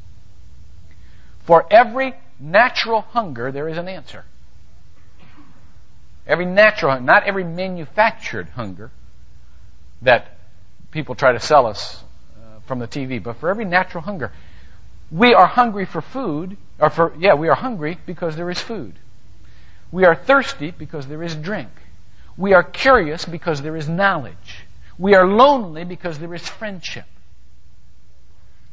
For 1.41 1.67
every 1.69 2.15
natural 2.39 3.01
hunger, 3.01 3.51
there 3.51 3.69
is 3.69 3.77
an 3.77 3.89
answer. 3.89 4.25
Every 6.29 6.47
natural, 6.47 7.01
not 7.01 7.25
every 7.25 7.45
manufactured 7.45 8.51
hunger 8.51 8.93
that 10.03 10.39
people 10.93 11.17
try 11.17 11.33
to 11.33 11.41
sell 11.41 11.67
us 11.67 12.05
uh, 12.37 12.61
from 12.67 12.79
the 12.79 12.87
TV, 12.87 13.21
but 13.21 13.39
for 13.39 13.51
every 13.51 13.65
natural 13.65 14.05
hunger, 14.05 14.31
we 15.11 15.35
are 15.35 15.47
hungry 15.47 15.87
for 15.87 16.03
food, 16.03 16.57
or 16.79 16.91
for, 16.91 17.15
yeah, 17.19 17.35
we 17.35 17.49
are 17.49 17.55
hungry 17.55 17.99
because 18.07 18.37
there 18.37 18.51
is 18.51 18.61
food. 18.61 18.95
We 19.91 20.05
are 20.05 20.15
thirsty 20.15 20.71
because 20.71 21.07
there 21.07 21.23
is 21.23 21.35
drink. 21.35 21.71
We 22.37 22.53
are 22.53 22.63
curious 22.63 23.25
because 23.25 23.63
there 23.63 23.77
is 23.77 23.89
knowledge. 23.89 24.65
We 24.99 25.15
are 25.15 25.27
lonely 25.27 25.85
because 25.85 26.19
there 26.19 26.35
is 26.35 26.47
friendship. 26.47 27.07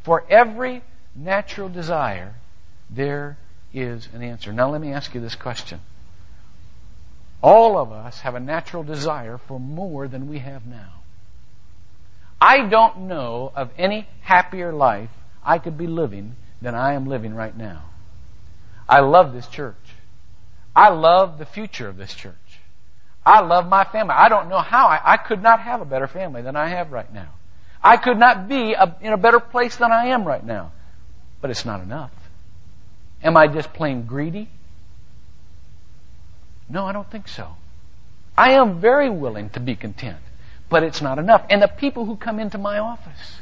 For 0.04 0.24
every 0.30 0.84
natural 1.16 1.70
desire, 1.70 2.36
there 2.90 3.38
is 3.74 4.08
an 4.14 4.22
answer. 4.22 4.54
Now 4.54 4.70
let 4.70 4.82
me 4.82 4.94
ask 4.94 5.16
you 5.16 5.22
this 5.22 5.36
question. 5.36 5.80
All 7.42 7.78
of 7.78 7.92
us 7.92 8.20
have 8.22 8.36
a 8.36 8.40
natural 8.40 8.84
desire 8.84 9.38
for 9.38 9.60
more 9.60 10.08
than 10.08 10.30
we 10.30 10.40
have 10.40 10.66
now. 10.66 11.02
I 12.40 12.68
don't 12.68 13.08
know 13.08 13.52
of 13.56 13.72
any 13.78 14.08
happier 14.22 14.72
life 14.72 15.10
I 15.44 15.58
could 15.60 15.78
be 15.78 15.88
living 15.88 16.36
than 16.62 16.76
I 16.76 16.94
am 16.94 17.08
living 17.08 17.34
right 17.34 17.56
now. 17.56 17.84
I 18.88 19.00
love 19.00 19.34
this 19.34 19.48
church. 19.48 19.76
I 20.76 20.90
love 20.90 21.38
the 21.38 21.46
future 21.46 21.88
of 21.88 21.98
this 21.98 22.14
church. 22.14 22.36
I 23.26 23.42
love 23.42 23.68
my 23.68 23.84
family. 23.86 24.14
I 24.16 24.30
don't 24.30 24.50
know 24.50 24.60
how. 24.60 24.88
I, 24.88 25.00
I 25.14 25.18
could 25.18 25.42
not 25.42 25.60
have 25.62 25.82
a 25.82 25.86
better 25.86 26.08
family 26.08 26.42
than 26.42 26.56
I 26.56 26.68
have 26.68 26.92
right 26.92 27.12
now. 27.12 27.30
I 27.82 27.98
could 27.98 28.18
not 28.18 28.48
be 28.48 28.74
a, 28.74 28.96
in 29.02 29.14
a 29.14 29.18
better 29.18 29.40
place 29.40 29.76
than 29.78 29.92
I 29.92 30.08
am 30.08 30.26
right 30.26 30.44
now. 30.44 30.72
But 31.42 31.50
it's 31.50 31.66
not 31.66 31.82
enough. 31.82 32.12
Am 33.24 33.36
I 33.38 33.48
just 33.48 33.74
plain 33.74 34.06
greedy? 34.06 34.50
No, 36.70 36.86
I 36.86 36.92
don't 36.92 37.10
think 37.10 37.28
so. 37.28 37.56
I 38.38 38.52
am 38.54 38.80
very 38.80 39.10
willing 39.10 39.50
to 39.52 39.60
be 39.60 39.76
content, 39.76 40.18
but 40.70 40.84
it's 40.84 41.02
not 41.02 41.20
enough. 41.20 41.46
And 41.50 41.62
the 41.62 41.68
people 41.68 42.06
who 42.06 42.18
come 42.18 42.40
into 42.40 42.58
my 42.58 42.80
office, 42.80 43.40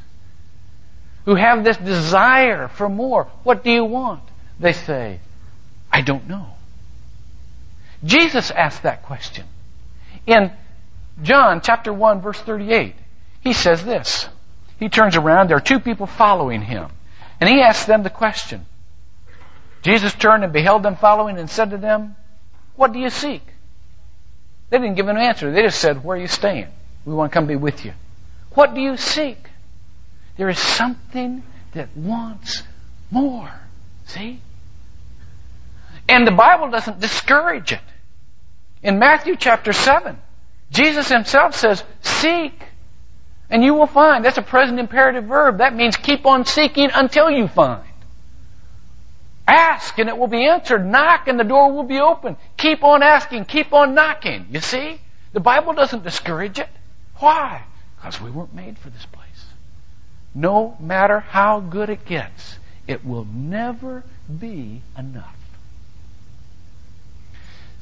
who 1.25 1.35
have 1.35 1.63
this 1.63 1.77
desire 1.77 2.67
for 2.67 2.89
more, 2.89 3.25
what 3.43 3.63
do 3.63 3.71
you 3.71 3.85
want? 3.85 4.23
They 4.59 4.73
say, 4.73 5.19
I 5.93 6.01
don't 6.01 6.27
know. 6.27 6.47
Jesus 8.03 8.49
asked 8.49 8.83
that 8.83 9.03
question. 9.03 9.45
In 10.25 10.51
John 11.21 11.61
chapter 11.61 11.93
1 11.93 12.21
verse 12.21 12.41
38, 12.41 12.95
he 13.41 13.53
says 13.53 13.85
this. 13.85 14.27
He 14.79 14.89
turns 14.89 15.15
around, 15.15 15.49
there 15.49 15.57
are 15.57 15.61
two 15.61 15.79
people 15.79 16.07
following 16.07 16.61
him. 16.63 16.89
And 17.39 17.49
he 17.49 17.61
asks 17.61 17.85
them 17.85 18.03
the 18.03 18.09
question. 18.09 18.65
Jesus 19.83 20.13
turned 20.13 20.43
and 20.43 20.51
beheld 20.51 20.81
them 20.81 20.95
following 20.95 21.37
and 21.37 21.49
said 21.49 21.69
to 21.71 21.77
them, 21.77 22.15
What 22.75 22.91
do 22.91 22.99
you 22.99 23.09
seek? 23.09 23.43
They 24.69 24.79
didn't 24.79 24.95
give 24.95 25.07
him 25.07 25.17
an 25.17 25.21
answer. 25.21 25.51
They 25.51 25.61
just 25.61 25.79
said, 25.79 26.03
Where 26.03 26.17
are 26.17 26.19
you 26.19 26.27
staying? 26.27 26.67
We 27.05 27.13
want 27.13 27.31
to 27.31 27.33
come 27.33 27.45
be 27.45 27.55
with 27.55 27.85
you. 27.85 27.93
What 28.53 28.73
do 28.73 28.81
you 28.81 28.97
seek? 28.97 29.37
There 30.37 30.49
is 30.49 30.57
something 30.57 31.43
that 31.73 31.95
wants 31.95 32.63
more. 33.11 33.51
See? 34.05 34.39
And 36.07 36.27
the 36.27 36.31
Bible 36.31 36.69
doesn't 36.69 36.99
discourage 36.99 37.71
it. 37.71 37.81
In 38.81 38.99
Matthew 38.99 39.35
chapter 39.35 39.71
7, 39.71 40.17
Jesus 40.71 41.07
himself 41.07 41.55
says, 41.55 41.83
Seek, 42.01 42.61
and 43.49 43.63
you 43.63 43.73
will 43.73 43.87
find. 43.87 44.25
That's 44.25 44.37
a 44.37 44.41
present 44.41 44.79
imperative 44.79 45.25
verb. 45.25 45.59
That 45.59 45.75
means 45.75 45.95
keep 45.95 46.25
on 46.25 46.45
seeking 46.45 46.89
until 46.93 47.29
you 47.29 47.47
find. 47.47 47.83
Ask 49.47 49.99
and 49.99 50.09
it 50.09 50.17
will 50.17 50.27
be 50.27 50.45
answered. 50.45 50.85
Knock 50.85 51.27
and 51.27 51.39
the 51.39 51.43
door 51.43 51.71
will 51.71 51.83
be 51.83 51.99
open. 51.99 52.37
Keep 52.57 52.83
on 52.83 53.03
asking. 53.03 53.45
Keep 53.45 53.73
on 53.73 53.93
knocking. 53.93 54.47
You 54.51 54.61
see? 54.61 54.99
The 55.33 55.39
Bible 55.39 55.73
doesn't 55.73 56.03
discourage 56.03 56.59
it. 56.59 56.69
Why? 57.17 57.63
Because 57.97 58.21
we 58.21 58.31
weren't 58.31 58.53
made 58.53 58.77
for 58.77 58.89
this 58.89 59.05
place. 59.05 59.45
No 60.33 60.75
matter 60.79 61.19
how 61.19 61.59
good 61.59 61.89
it 61.89 62.05
gets, 62.05 62.57
it 62.87 63.05
will 63.05 63.25
never 63.25 64.03
be 64.39 64.81
enough. 64.97 65.35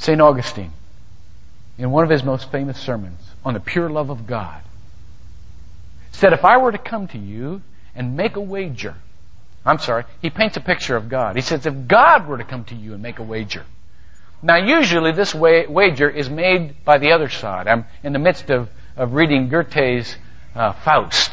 St. 0.02 0.20
Augustine 0.20 0.74
in 1.78 1.92
one 1.92 2.04
of 2.04 2.10
his 2.10 2.24
most 2.24 2.52
famous 2.52 2.80
sermons 2.80 3.20
on 3.46 3.54
the 3.54 3.60
pure 3.60 3.88
love 3.88 4.10
of 4.10 4.26
God, 4.26 4.64
said, 6.12 6.34
If 6.34 6.44
I 6.44 6.58
were 6.58 6.72
to 6.72 6.80
come 6.80 7.08
to 7.10 7.20
you 7.20 7.62
and 7.94 8.18
make 8.18 8.36
a 8.36 8.42
wager, 8.42 8.96
I'm 9.64 9.78
sorry, 9.78 10.06
he 10.20 10.32
paints 10.32 10.58
a 10.58 10.60
picture 10.60 10.96
of 10.96 11.08
God. 11.08 11.36
He 11.36 11.44
says, 11.44 11.68
If 11.68 11.88
God 11.88 12.28
were 12.28 12.40
to 12.40 12.44
come 12.44 12.64
to 12.66 12.76
you 12.76 12.96
and 12.96 13.04
make 13.04 13.20
a 13.20 13.24
wager, 13.24 13.64
now 14.42 14.56
usually 14.56 15.12
this 15.12 15.36
wa- 15.36 15.70
wager 15.70 16.10
is 16.10 16.32
made 16.32 16.84
by 16.84 16.98
the 16.98 17.12
other 17.12 17.30
side. 17.30 17.68
I'm 17.68 17.86
in 18.02 18.12
the 18.12 18.20
midst 18.20 18.50
of, 18.50 18.70
of 18.98 19.14
reading 19.14 19.50
Goethe's 19.50 20.16
uh, 20.56 20.74
Faust, 20.74 21.32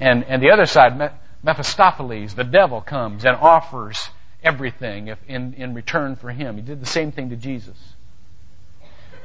and, 0.00 0.24
and 0.24 0.42
the 0.42 0.50
other 0.50 0.66
side, 0.66 1.12
Mephistopheles, 1.44 2.34
the 2.34 2.42
devil, 2.42 2.80
comes 2.80 3.24
and 3.24 3.36
offers 3.36 4.10
everything 4.42 5.06
if, 5.06 5.18
in, 5.28 5.54
in 5.54 5.74
return 5.74 6.16
for 6.16 6.32
him. 6.32 6.56
He 6.56 6.62
did 6.62 6.80
the 6.80 6.86
same 6.86 7.12
thing 7.12 7.30
to 7.30 7.36
Jesus. 7.36 7.76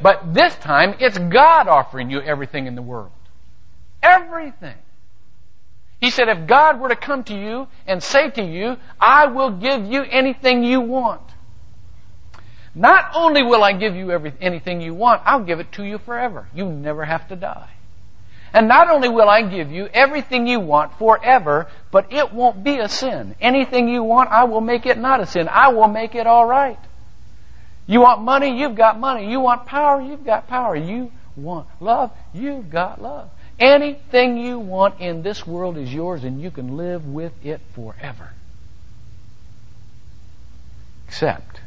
But 0.01 0.33
this 0.33 0.55
time, 0.55 0.95
it's 0.99 1.17
God 1.17 1.67
offering 1.67 2.09
you 2.09 2.21
everything 2.21 2.67
in 2.67 2.75
the 2.75 2.81
world. 2.81 3.11
Everything. 4.03 4.75
He 6.01 6.11
said, 6.11 6.27
if 6.27 6.47
God 6.47 6.79
were 6.79 6.89
to 6.89 6.95
come 6.95 7.23
to 7.25 7.33
you 7.33 7.67
and 7.87 8.03
say 8.03 8.29
to 8.29 8.43
you, 8.43 8.77
I 8.99 9.27
will 9.27 9.51
give 9.51 9.85
you 9.85 10.03
anything 10.03 10.63
you 10.63 10.81
want. 10.81 11.21
Not 12.75 13.11
only 13.15 13.41
will 13.41 13.63
I 13.63 13.71
give 13.71 13.95
you 13.95 14.11
every, 14.11 14.33
anything 14.41 14.81
you 14.81 14.93
want, 14.93 15.21
I'll 15.25 15.43
give 15.43 15.61
it 15.61 15.71
to 15.73 15.83
you 15.83 15.97
forever. 15.97 16.47
You 16.53 16.65
never 16.65 17.05
have 17.05 17.29
to 17.29 17.35
die. 17.37 17.69
And 18.53 18.67
not 18.67 18.89
only 18.89 19.09
will 19.09 19.29
I 19.29 19.41
give 19.41 19.71
you 19.71 19.87
everything 19.93 20.45
you 20.45 20.59
want 20.59 20.97
forever, 20.97 21.67
but 21.91 22.11
it 22.11 22.33
won't 22.33 22.63
be 22.63 22.77
a 22.77 22.89
sin. 22.89 23.35
Anything 23.39 23.87
you 23.87 24.03
want, 24.03 24.29
I 24.29 24.43
will 24.43 24.61
make 24.61 24.85
it 24.85 24.97
not 24.97 25.21
a 25.21 25.25
sin. 25.25 25.47
I 25.49 25.69
will 25.69 25.87
make 25.87 26.15
it 26.15 26.27
alright. 26.27 26.79
You 27.87 28.01
want 28.01 28.21
money? 28.21 28.59
You've 28.59 28.75
got 28.75 28.99
money. 28.99 29.29
You 29.29 29.39
want 29.39 29.65
power? 29.65 30.01
You've 30.01 30.25
got 30.25 30.47
power. 30.47 30.75
You 30.75 31.11
want 31.35 31.67
love? 31.79 32.11
You've 32.33 32.69
got 32.69 33.01
love. 33.01 33.29
Anything 33.59 34.37
you 34.37 34.59
want 34.59 34.99
in 34.99 35.21
this 35.21 35.45
world 35.45 35.77
is 35.77 35.93
yours 35.93 36.23
and 36.23 36.41
you 36.41 36.51
can 36.51 36.75
live 36.77 37.05
with 37.05 37.33
it 37.45 37.61
forever. 37.73 38.31
Except 41.07 41.61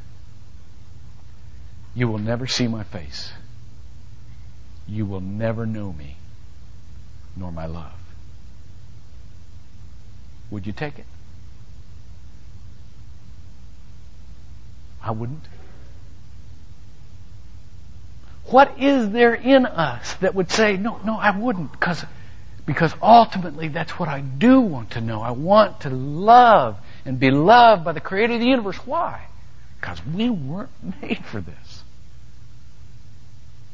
you 1.94 2.08
will 2.08 2.18
never 2.18 2.46
see 2.46 2.68
my 2.68 2.84
face. 2.84 3.32
You 4.86 5.06
will 5.06 5.20
never 5.20 5.66
know 5.66 5.92
me, 5.92 6.16
nor 7.36 7.52
my 7.52 7.66
love. 7.66 7.92
Would 10.50 10.66
you 10.66 10.72
take 10.72 10.98
it? 10.98 11.06
I 15.02 15.10
wouldn't. 15.10 15.44
What 18.50 18.80
is 18.80 19.10
there 19.10 19.34
in 19.34 19.66
us 19.66 20.14
that 20.16 20.34
would 20.34 20.50
say, 20.50 20.76
no, 20.76 20.98
no, 21.04 21.16
I 21.16 21.36
wouldn't, 21.36 21.70
because, 21.70 22.04
because 22.64 22.94
ultimately 23.02 23.68
that's 23.68 23.98
what 23.98 24.08
I 24.08 24.20
do 24.20 24.60
want 24.60 24.92
to 24.92 25.00
know. 25.00 25.20
I 25.20 25.32
want 25.32 25.80
to 25.82 25.90
love 25.90 26.78
and 27.04 27.20
be 27.20 27.30
loved 27.30 27.84
by 27.84 27.92
the 27.92 28.00
creator 28.00 28.34
of 28.34 28.40
the 28.40 28.46
universe. 28.46 28.78
Why? 28.86 29.22
Because 29.80 30.04
we 30.06 30.30
weren't 30.30 30.70
made 31.02 31.24
for 31.26 31.40
this. 31.40 31.84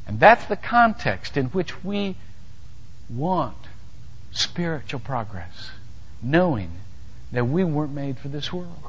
And 0.06 0.18
that's 0.20 0.44
the 0.46 0.56
context 0.56 1.36
in 1.36 1.46
which 1.46 1.84
we 1.84 2.16
want 3.08 3.56
spiritual 4.32 5.00
progress, 5.00 5.70
knowing 6.20 6.70
that 7.32 7.46
we 7.46 7.64
weren't 7.64 7.92
made 7.92 8.18
for 8.18 8.28
this 8.28 8.52
world. 8.52 8.82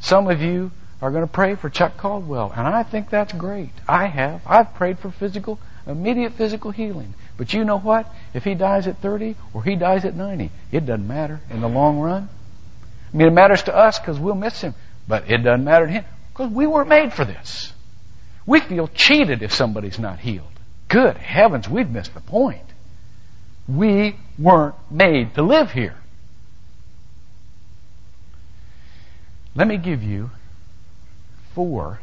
Some 0.00 0.28
of 0.28 0.40
you 0.40 0.70
are 1.00 1.10
going 1.10 1.24
to 1.24 1.32
pray 1.32 1.54
for 1.54 1.70
Chuck 1.70 1.96
Caldwell. 1.96 2.52
And 2.54 2.66
I 2.66 2.82
think 2.82 3.10
that's 3.10 3.32
great. 3.32 3.70
I 3.86 4.06
have. 4.06 4.42
I've 4.46 4.74
prayed 4.74 4.98
for 4.98 5.10
physical, 5.10 5.58
immediate 5.86 6.32
physical 6.34 6.70
healing. 6.70 7.14
But 7.36 7.52
you 7.52 7.64
know 7.64 7.78
what? 7.78 8.12
If 8.34 8.44
he 8.44 8.54
dies 8.54 8.86
at 8.88 9.00
30 9.00 9.36
or 9.54 9.62
he 9.62 9.76
dies 9.76 10.04
at 10.04 10.16
90, 10.16 10.50
it 10.72 10.86
doesn't 10.86 11.06
matter 11.06 11.40
in 11.50 11.60
the 11.60 11.68
long 11.68 12.00
run. 12.00 12.28
I 13.12 13.16
mean, 13.16 13.28
it 13.28 13.32
matters 13.32 13.62
to 13.64 13.74
us 13.74 13.98
because 13.98 14.18
we'll 14.18 14.34
miss 14.34 14.60
him. 14.60 14.74
But 15.06 15.30
it 15.30 15.38
doesn't 15.38 15.64
matter 15.64 15.86
to 15.86 15.92
him 15.92 16.04
because 16.32 16.50
we 16.50 16.66
weren't 16.66 16.88
made 16.88 17.12
for 17.12 17.24
this. 17.24 17.72
We 18.44 18.60
feel 18.60 18.88
cheated 18.88 19.42
if 19.42 19.54
somebody's 19.54 19.98
not 19.98 20.18
healed. 20.18 20.46
Good 20.88 21.16
heavens, 21.16 21.68
we've 21.68 21.88
missed 21.88 22.14
the 22.14 22.20
point. 22.20 22.64
We 23.68 24.16
weren't 24.38 24.74
made 24.90 25.34
to 25.34 25.42
live 25.42 25.70
here. 25.70 25.96
Let 29.54 29.68
me 29.68 29.76
give 29.76 30.02
you 30.02 30.30
four 31.58 31.98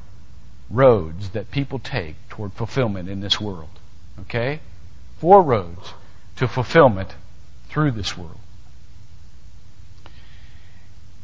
roads 0.70 1.30
that 1.30 1.50
people 1.50 1.80
take 1.80 2.14
toward 2.28 2.52
fulfillment 2.52 3.08
in 3.08 3.22
this 3.22 3.40
world. 3.40 3.70
Okay? 4.20 4.60
Four 5.20 5.44
roads 5.44 5.94
to 6.36 6.46
fulfillment 6.46 7.16
through 7.70 7.92
this 7.92 8.18
world. 8.18 8.38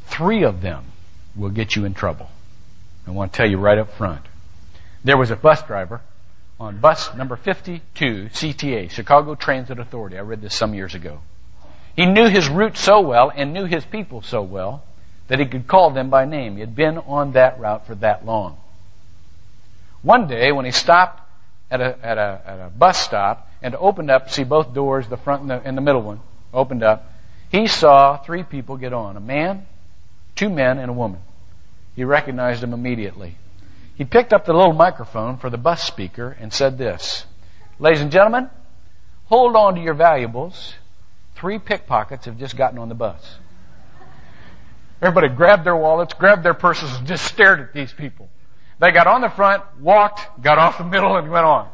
Three 0.06 0.46
of 0.46 0.62
them 0.62 0.86
will 1.36 1.50
get 1.50 1.76
you 1.76 1.84
in 1.84 1.94
trouble. 1.94 2.30
I 3.06 3.12
want 3.12 3.34
to 3.34 3.38
tell 3.38 3.50
you 3.50 3.58
right 3.58 3.78
up 3.78 3.92
front. 3.98 4.22
There 5.04 5.18
was 5.18 5.30
a 5.30 5.36
bus 5.36 5.62
driver 5.64 6.00
on 6.58 6.80
bus 6.80 7.14
number 7.14 7.36
52, 7.36 8.30
CTA, 8.32 8.92
Chicago 8.92 9.36
Transit 9.36 9.78
Authority. 9.78 10.18
I 10.18 10.22
read 10.22 10.42
this 10.42 10.56
some 10.56 10.74
years 10.74 10.96
ago. 10.96 11.20
He 11.98 12.06
knew 12.06 12.30
his 12.30 12.48
route 12.48 12.78
so 12.78 13.02
well 13.02 13.30
and 13.36 13.52
knew 13.52 13.66
his 13.66 13.84
people 13.84 14.22
so 14.22 14.42
well 14.42 14.86
that 15.32 15.40
he 15.40 15.46
could 15.46 15.66
call 15.66 15.92
them 15.92 16.10
by 16.10 16.26
name. 16.26 16.56
He 16.56 16.60
had 16.60 16.76
been 16.76 16.98
on 16.98 17.32
that 17.32 17.58
route 17.58 17.88
for 17.88 17.96
that 17.96 18.26
long. 18.26 18.58
One 20.02 20.28
day, 20.28 20.52
when 20.52 20.66
he 20.66 20.72
stopped 20.72 21.22
at 21.72 21.80
a, 21.80 21.98
at 22.06 22.18
a, 22.18 22.42
at 22.46 22.60
a 22.60 22.70
bus 22.70 23.00
stop 23.00 23.50
and 23.62 23.74
opened 23.76 24.12
up, 24.12 24.30
see 24.30 24.44
both 24.44 24.74
doors, 24.74 25.08
the 25.08 25.16
front 25.16 25.44
and 25.44 25.50
the, 25.50 25.62
and 25.64 25.78
the 25.78 25.82
middle 25.82 26.02
one, 26.02 26.20
opened 26.54 26.84
up, 26.84 27.14
he 27.50 27.68
saw 27.68 28.18
three 28.18 28.44
people 28.44 28.76
get 28.76 28.92
on 28.92 29.16
a 29.16 29.22
man, 29.22 29.66
two 30.36 30.50
men, 30.50 30.80
and 30.80 30.90
a 30.90 30.94
woman. 30.94 31.22
He 31.96 32.04
recognized 32.04 32.62
them 32.62 32.74
immediately. 32.74 33.38
He 33.96 34.04
picked 34.04 34.34
up 34.34 34.44
the 34.44 34.54
little 34.54 34.74
microphone 34.74 35.38
for 35.38 35.50
the 35.50 35.58
bus 35.58 35.82
speaker 35.82 36.36
and 36.42 36.52
said 36.52 36.78
this 36.78 37.26
Ladies 37.80 38.02
and 38.02 38.12
gentlemen, 38.12 38.50
hold 39.28 39.56
on 39.56 39.76
to 39.76 39.82
your 39.82 39.94
valuables. 39.94 40.74
Three 41.36 41.58
pickpockets 41.58 42.26
have 42.26 42.38
just 42.38 42.58
gotten 42.58 42.78
on 42.78 42.90
the 42.90 42.96
bus. 42.96 43.38
Everybody 45.02 45.30
grabbed 45.30 45.66
their 45.66 45.76
wallets, 45.76 46.14
grabbed 46.14 46.44
their 46.44 46.54
purses, 46.54 46.96
and 46.96 47.08
just 47.08 47.26
stared 47.26 47.60
at 47.60 47.74
these 47.74 47.92
people. 47.92 48.30
They 48.80 48.92
got 48.92 49.08
on 49.08 49.22
the 49.22 49.30
front, 49.30 49.64
walked, 49.80 50.42
got 50.42 50.58
off 50.58 50.78
the 50.78 50.84
middle, 50.84 51.16
and 51.18 51.30
went 51.30 51.46
on. 51.46 51.70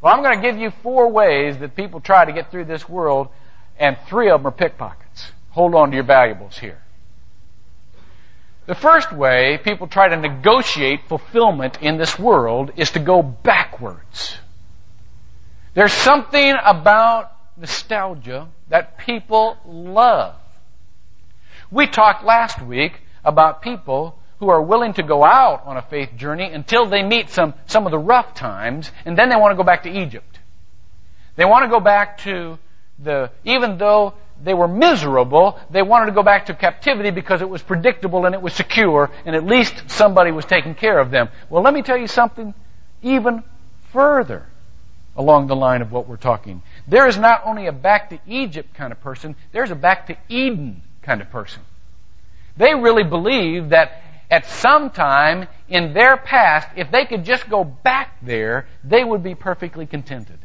Well, 0.00 0.14
I'm 0.14 0.22
going 0.22 0.40
to 0.40 0.42
give 0.42 0.58
you 0.58 0.70
four 0.82 1.10
ways 1.10 1.58
that 1.58 1.74
people 1.74 2.00
try 2.00 2.24
to 2.24 2.32
get 2.32 2.50
through 2.50 2.66
this 2.66 2.88
world, 2.88 3.28
and 3.78 3.96
three 4.06 4.30
of 4.30 4.40
them 4.40 4.46
are 4.46 4.52
pickpockets. 4.52 5.32
Hold 5.50 5.74
on 5.74 5.90
to 5.90 5.94
your 5.96 6.04
valuables 6.04 6.58
here. 6.58 6.78
The 8.66 8.74
first 8.74 9.12
way 9.12 9.58
people 9.62 9.88
try 9.88 10.08
to 10.08 10.16
negotiate 10.16 11.08
fulfillment 11.08 11.78
in 11.82 11.98
this 11.98 12.18
world 12.18 12.72
is 12.76 12.90
to 12.92 12.98
go 12.98 13.22
backwards. 13.22 14.36
There's 15.74 15.92
something 15.92 16.54
about 16.64 17.32
nostalgia 17.56 18.48
that 18.68 18.98
people 18.98 19.58
love. 19.66 20.36
We 21.70 21.86
talked 21.86 22.24
last 22.24 22.60
week 22.62 23.00
about 23.24 23.62
people 23.62 24.18
who 24.38 24.48
are 24.48 24.60
willing 24.60 24.94
to 24.94 25.02
go 25.02 25.24
out 25.24 25.62
on 25.64 25.76
a 25.76 25.82
faith 25.82 26.16
journey 26.16 26.50
until 26.52 26.86
they 26.86 27.02
meet 27.02 27.30
some, 27.30 27.54
some 27.66 27.86
of 27.86 27.92
the 27.92 27.98
rough 27.98 28.34
times, 28.34 28.90
and 29.04 29.16
then 29.16 29.28
they 29.28 29.36
want 29.36 29.52
to 29.52 29.56
go 29.56 29.62
back 29.62 29.84
to 29.84 29.90
Egypt. 29.90 30.38
They 31.36 31.44
want 31.44 31.64
to 31.64 31.68
go 31.68 31.80
back 31.80 32.18
to 32.18 32.58
the, 32.98 33.30
even 33.44 33.78
though 33.78 34.14
they 34.42 34.54
were 34.54 34.68
miserable. 34.68 35.58
They 35.70 35.82
wanted 35.82 36.06
to 36.06 36.12
go 36.12 36.22
back 36.22 36.46
to 36.46 36.54
captivity 36.54 37.10
because 37.10 37.40
it 37.40 37.48
was 37.48 37.62
predictable 37.62 38.26
and 38.26 38.34
it 38.34 38.42
was 38.42 38.52
secure 38.52 39.10
and 39.24 39.34
at 39.34 39.44
least 39.44 39.90
somebody 39.90 40.30
was 40.30 40.44
taking 40.44 40.74
care 40.74 40.98
of 40.98 41.10
them. 41.10 41.28
Well, 41.48 41.62
let 41.62 41.74
me 41.74 41.82
tell 41.82 41.96
you 41.96 42.06
something 42.06 42.54
even 43.02 43.42
further 43.92 44.46
along 45.16 45.46
the 45.46 45.56
line 45.56 45.82
of 45.82 45.92
what 45.92 46.08
we're 46.08 46.16
talking. 46.16 46.62
There 46.88 47.06
is 47.06 47.16
not 47.16 47.42
only 47.44 47.66
a 47.66 47.72
back 47.72 48.10
to 48.10 48.18
Egypt 48.26 48.74
kind 48.74 48.92
of 48.92 49.00
person, 49.00 49.36
there's 49.52 49.70
a 49.70 49.76
back 49.76 50.08
to 50.08 50.16
Eden 50.28 50.82
kind 51.04 51.20
of 51.20 51.30
person. 51.30 51.62
They 52.56 52.74
really 52.74 53.04
believe 53.04 53.70
that 53.70 54.02
at 54.30 54.46
some 54.46 54.90
time 54.90 55.48
in 55.68 55.92
their 55.92 56.16
past, 56.16 56.68
if 56.76 56.90
they 56.90 57.04
could 57.04 57.24
just 57.24 57.48
go 57.48 57.64
back 57.64 58.16
there, 58.22 58.66
they 58.82 59.04
would 59.04 59.22
be 59.22 59.34
perfectly 59.34 59.86
contented. 59.86 60.38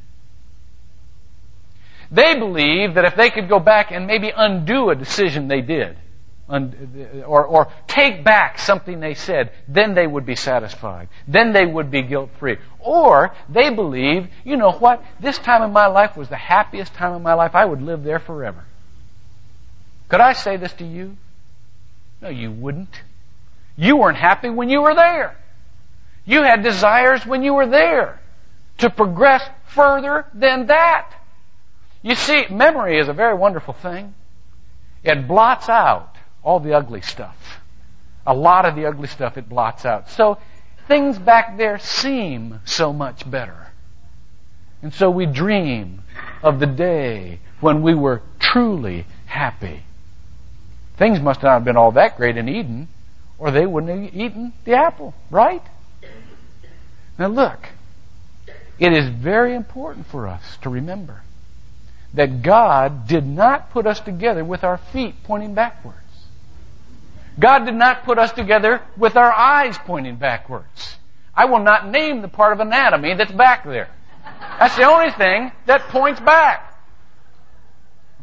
They 2.11 2.35
believe 2.35 2.95
that 2.95 3.05
if 3.05 3.15
they 3.15 3.29
could 3.29 3.47
go 3.47 3.59
back 3.59 3.91
and 3.91 4.07
maybe 4.07 4.31
undo 4.35 4.89
a 4.89 4.95
decision 4.95 5.47
they 5.47 5.61
did, 5.61 5.97
or, 6.49 7.45
or 7.45 7.71
take 7.87 8.23
back 8.23 8.57
something 8.57 8.99
they 8.99 9.13
said, 9.13 9.51
then 9.67 9.93
they 9.93 10.07
would 10.07 10.25
be 10.25 10.35
satisfied. 10.35 11.07
Then 11.27 11.53
they 11.53 11.65
would 11.65 11.91
be 11.91 12.01
guilt 12.01 12.31
free. 12.39 12.57
Or 12.79 13.35
they 13.47 13.69
believe, 13.69 14.27
you 14.43 14.57
know 14.57 14.71
what, 14.71 15.03
this 15.19 15.37
time 15.37 15.61
in 15.61 15.71
my 15.71 15.85
life 15.85 16.17
was 16.17 16.27
the 16.29 16.35
happiest 16.35 16.93
time 16.95 17.13
of 17.13 17.21
my 17.21 17.35
life. 17.35 17.53
I 17.53 17.65
would 17.65 17.83
live 17.83 18.03
there 18.03 18.19
forever. 18.19 18.65
Could 20.09 20.21
I 20.21 20.33
say 20.33 20.57
this 20.57 20.73
to 20.73 20.85
you? 20.85 21.15
No, 22.21 22.29
you 22.29 22.51
wouldn't. 22.51 23.01
You 23.77 23.95
weren't 23.95 24.17
happy 24.17 24.49
when 24.49 24.69
you 24.69 24.81
were 24.81 24.95
there. 24.95 25.37
You 26.25 26.43
had 26.43 26.63
desires 26.63 27.25
when 27.25 27.43
you 27.43 27.53
were 27.53 27.67
there 27.67 28.19
to 28.79 28.89
progress 28.89 29.47
further 29.67 30.25
than 30.33 30.67
that. 30.67 31.13
You 32.01 32.15
see, 32.15 32.47
memory 32.49 32.99
is 32.99 33.07
a 33.07 33.13
very 33.13 33.35
wonderful 33.35 33.73
thing. 33.73 34.13
It 35.03 35.27
blots 35.27 35.69
out 35.69 36.15
all 36.43 36.59
the 36.59 36.73
ugly 36.73 37.01
stuff. 37.01 37.37
A 38.25 38.33
lot 38.33 38.65
of 38.65 38.75
the 38.75 38.85
ugly 38.85 39.07
stuff 39.07 39.37
it 39.37 39.47
blots 39.47 39.85
out. 39.85 40.09
So 40.09 40.37
things 40.87 41.17
back 41.17 41.57
there 41.57 41.79
seem 41.79 42.61
so 42.65 42.91
much 42.93 43.29
better. 43.29 43.67
And 44.81 44.93
so 44.93 45.09
we 45.09 45.25
dream 45.25 46.03
of 46.41 46.59
the 46.59 46.67
day 46.67 47.39
when 47.59 47.81
we 47.81 47.95
were 47.95 48.21
truly 48.39 49.05
happy. 49.25 49.83
Things 50.99 51.21
must 51.21 51.41
not 51.41 51.53
have 51.53 51.63
been 51.63 51.77
all 51.77 51.93
that 51.93 52.17
great 52.17 52.35
in 52.35 52.49
Eden, 52.49 52.89
or 53.37 53.51
they 53.51 53.65
wouldn't 53.65 54.03
have 54.03 54.13
eaten 54.13 54.51
the 54.65 54.73
apple, 54.73 55.13
right? 55.31 55.63
Now 57.17 57.27
look, 57.27 57.69
it 58.77 58.91
is 58.91 59.07
very 59.07 59.55
important 59.55 60.07
for 60.07 60.27
us 60.27 60.57
to 60.61 60.69
remember 60.69 61.21
that 62.15 62.41
God 62.41 63.07
did 63.07 63.25
not 63.25 63.71
put 63.71 63.87
us 63.87 64.01
together 64.01 64.43
with 64.43 64.65
our 64.65 64.77
feet 64.77 65.15
pointing 65.23 65.53
backwards. 65.53 65.97
God 67.39 67.59
did 67.59 67.75
not 67.75 68.03
put 68.03 68.19
us 68.19 68.33
together 68.33 68.81
with 68.97 69.15
our 69.15 69.31
eyes 69.31 69.77
pointing 69.85 70.17
backwards. 70.17 70.97
I 71.33 71.45
will 71.45 71.59
not 71.59 71.87
name 71.87 72.21
the 72.21 72.27
part 72.27 72.51
of 72.51 72.59
anatomy 72.59 73.13
that's 73.13 73.31
back 73.31 73.63
there. 73.63 73.89
That's 74.59 74.75
the 74.75 74.83
only 74.83 75.11
thing 75.11 75.53
that 75.65 75.87
points 75.87 76.19
back. 76.19 76.77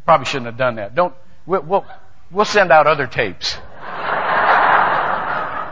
Probably 0.05 0.25
shouldn't 0.25 0.45
have 0.45 0.57
done 0.57 0.75
that. 0.75 0.93
Don't. 0.93 1.15
We'll, 1.47 1.63
we'll, 1.63 1.85
we'll 2.31 2.45
send 2.45 2.71
out 2.71 2.87
other 2.87 3.07
tapes. 3.07 3.57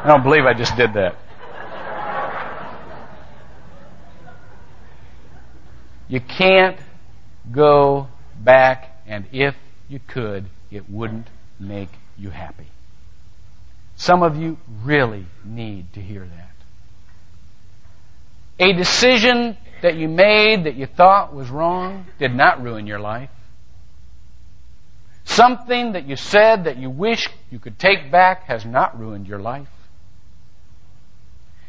I 0.06 0.08
don't 0.08 0.24
believe 0.24 0.46
I 0.46 0.54
just 0.54 0.76
did 0.78 0.94
that. 0.94 1.16
You 6.08 6.20
can't 6.20 6.78
go 7.52 8.08
back, 8.40 9.02
and 9.08 9.26
if 9.32 9.56
you 9.90 10.00
could, 10.00 10.46
it 10.70 10.88
wouldn't 10.90 11.28
make 11.60 11.90
you 12.18 12.30
happy. 12.30 12.68
Some 13.96 14.22
of 14.22 14.38
you 14.38 14.58
really 14.84 15.26
need 15.44 15.94
to 15.94 16.02
hear 16.02 16.20
that. 16.20 16.52
A 18.60 18.74
decision 18.74 19.58
that 19.82 19.96
you 19.96 20.08
made 20.08 20.66
that 20.66 20.76
you 20.76 20.86
thought 20.86 21.34
was 21.34 21.50
wrong 21.50 22.06
did 22.20 22.36
not 22.36 22.62
ruin 22.62 22.88
your 22.88 23.00
life. 23.00 23.30
Something 25.36 25.94
that 25.94 26.08
you 26.08 26.16
said 26.16 26.64
that 26.64 26.78
you 26.78 26.90
wish 26.90 27.30
you 27.52 27.60
could 27.60 27.78
take 27.78 28.10
back 28.10 28.44
has 28.46 28.66
not 28.66 28.98
ruined 28.98 29.28
your 29.28 29.40
life. 29.40 29.68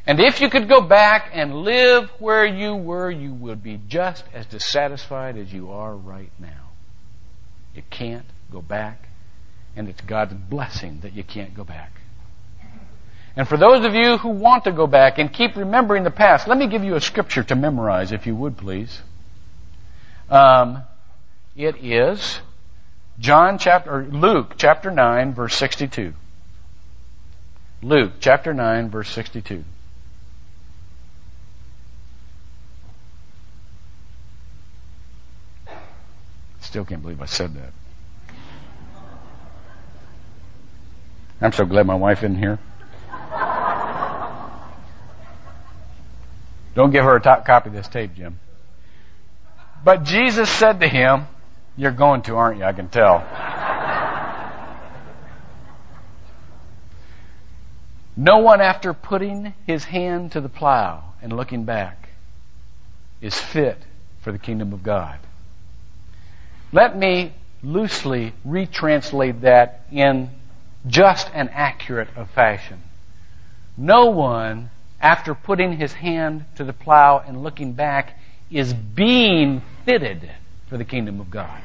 And 0.07 0.21
if 0.21 0.41
you 0.41 0.49
could 0.49 0.69
go 0.69 0.81
back 0.81 1.31
and 1.33 1.63
live 1.63 2.09
where 2.21 2.47
you 2.47 2.77
were, 2.77 3.11
you 3.11 3.35
would 3.35 3.65
be 3.65 3.81
just 3.89 4.23
as 4.33 4.47
dissatisfied 4.47 5.37
as 5.37 5.53
you 5.53 5.73
are 5.73 5.97
right 5.97 6.31
now. 6.39 6.71
You 7.75 7.83
can't 7.91 8.27
go 8.53 8.63
back, 8.63 9.09
and 9.75 9.89
it's 9.89 10.01
God's 10.03 10.35
blessing 10.35 11.01
that 11.01 11.15
you 11.15 11.25
can't 11.25 11.53
go 11.53 11.65
back. 11.65 11.91
And 13.35 13.49
for 13.49 13.57
those 13.57 13.85
of 13.85 13.95
you 13.95 14.17
who 14.19 14.29
want 14.29 14.63
to 14.65 14.73
go 14.73 14.87
back 14.87 15.19
and 15.19 15.33
keep 15.33 15.57
remembering 15.57 16.05
the 16.05 16.13
past, 16.13 16.47
let 16.47 16.57
me 16.57 16.69
give 16.69 16.85
you 16.85 16.95
a 16.95 17.01
scripture 17.01 17.43
to 17.43 17.57
memorize, 17.57 18.13
if 18.13 18.27
you 18.29 18.37
would 18.37 18.57
please. 18.57 19.03
Um, 20.31 20.85
it 21.57 21.85
is 21.85 22.41
John 23.19 23.59
chapter, 23.59 24.05
Luke 24.05 24.55
chapter 24.59 24.91
9, 24.91 25.35
verse 25.35 25.55
62. 25.57 26.13
Luke 27.83 28.13
chapter 28.21 28.53
9, 28.53 28.91
verse 28.91 29.09
62. 29.11 29.65
Still 36.61 36.85
can't 36.85 37.01
believe 37.01 37.23
I 37.23 37.27
said 37.27 37.55
that. 37.55 37.73
I'm 41.41 41.53
so 41.53 41.65
glad 41.65 41.87
my 41.87 41.95
wife 41.95 42.19
isn't 42.19 42.39
here. 42.39 42.59
Don't 46.75 46.91
give 46.91 47.05
her 47.05 47.17
a 47.17 47.21
top 47.21 47.47
copy 47.47 47.69
of 47.69 47.75
this 47.75 47.89
tape, 47.89 48.15
Jim. 48.15 48.39
But 49.83 50.03
Jesus 50.03 50.51
said 50.51 50.81
to 50.81 50.89
him, 50.89 51.27
You're 51.77 51.93
going 51.93 52.23
to, 52.23 52.37
aren't 52.37 52.59
you? 52.59 52.65
I 52.65 52.73
can 52.73 52.89
tell. 52.89 53.19
no 58.17 58.39
one, 58.39 58.63
after 58.63 58.95
putting 58.95 59.53
his 59.67 59.85
hand 59.85 60.33
to 60.33 60.41
the 60.41 60.49
plow 60.49 61.13
and 61.21 61.35
looking 61.35 61.65
back, 61.65 62.09
is 63.21 63.39
fit 63.39 63.79
for 64.23 64.33
the 64.33 64.39
kingdom 64.39 64.73
of 64.73 64.83
God. 64.83 65.19
Let 66.73 66.97
me 66.97 67.35
loosely 67.63 68.33
retranslate 68.47 69.43
that 69.43 69.83
in 69.93 70.31
just 70.87 71.31
an 71.35 71.51
accurate 71.51 72.09
of 72.17 72.31
fashion. 72.31 72.81
No 73.77 74.07
one, 74.07 74.71
after 75.01 75.35
putting 75.35 75.77
his 75.77 75.93
hand 75.93 76.47
to 76.57 76.65
the 76.65 76.73
plow 76.73 77.23
and 77.27 77.43
looking 77.43 77.75
back, 77.75 78.19
is 78.51 78.73
being 78.73 79.63
fitted 79.85 80.31
for 80.69 80.77
the 80.77 80.85
kingdom 80.85 81.21
of 81.21 81.31
God. 81.31 81.63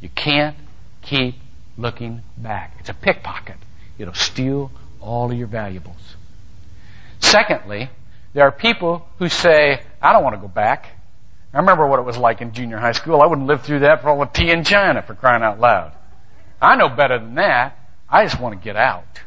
You 0.00 0.08
can't 0.08 0.56
keep 1.02 1.36
looking 1.76 2.22
back. 2.36 2.76
It's 2.80 2.88
a 2.88 2.94
pickpocket. 2.94 3.56
It'll 3.98 4.14
steal 4.14 4.70
all 5.00 5.30
of 5.30 5.38
your 5.38 5.46
valuables. 5.46 6.16
Secondly, 7.20 7.90
there 8.32 8.44
are 8.44 8.52
people 8.52 9.06
who 9.18 9.28
say, 9.28 9.82
I 10.02 10.12
don't 10.12 10.22
want 10.22 10.34
to 10.34 10.40
go 10.40 10.48
back. 10.48 10.86
I 11.52 11.58
remember 11.58 11.86
what 11.86 12.00
it 12.00 12.04
was 12.04 12.16
like 12.16 12.40
in 12.40 12.52
junior 12.52 12.78
high 12.78 12.92
school. 12.92 13.22
I 13.22 13.26
wouldn't 13.26 13.46
live 13.46 13.62
through 13.62 13.80
that 13.80 14.02
for 14.02 14.10
all 14.10 14.18
the 14.18 14.26
tea 14.26 14.50
in 14.50 14.64
China 14.64 15.02
for 15.02 15.14
crying 15.14 15.42
out 15.42 15.60
loud. 15.60 15.92
I 16.60 16.76
know 16.76 16.88
better 16.88 17.18
than 17.18 17.36
that. 17.36 17.78
I 18.08 18.24
just 18.24 18.40
want 18.40 18.58
to 18.58 18.64
get 18.64 18.76
out. 18.76 19.20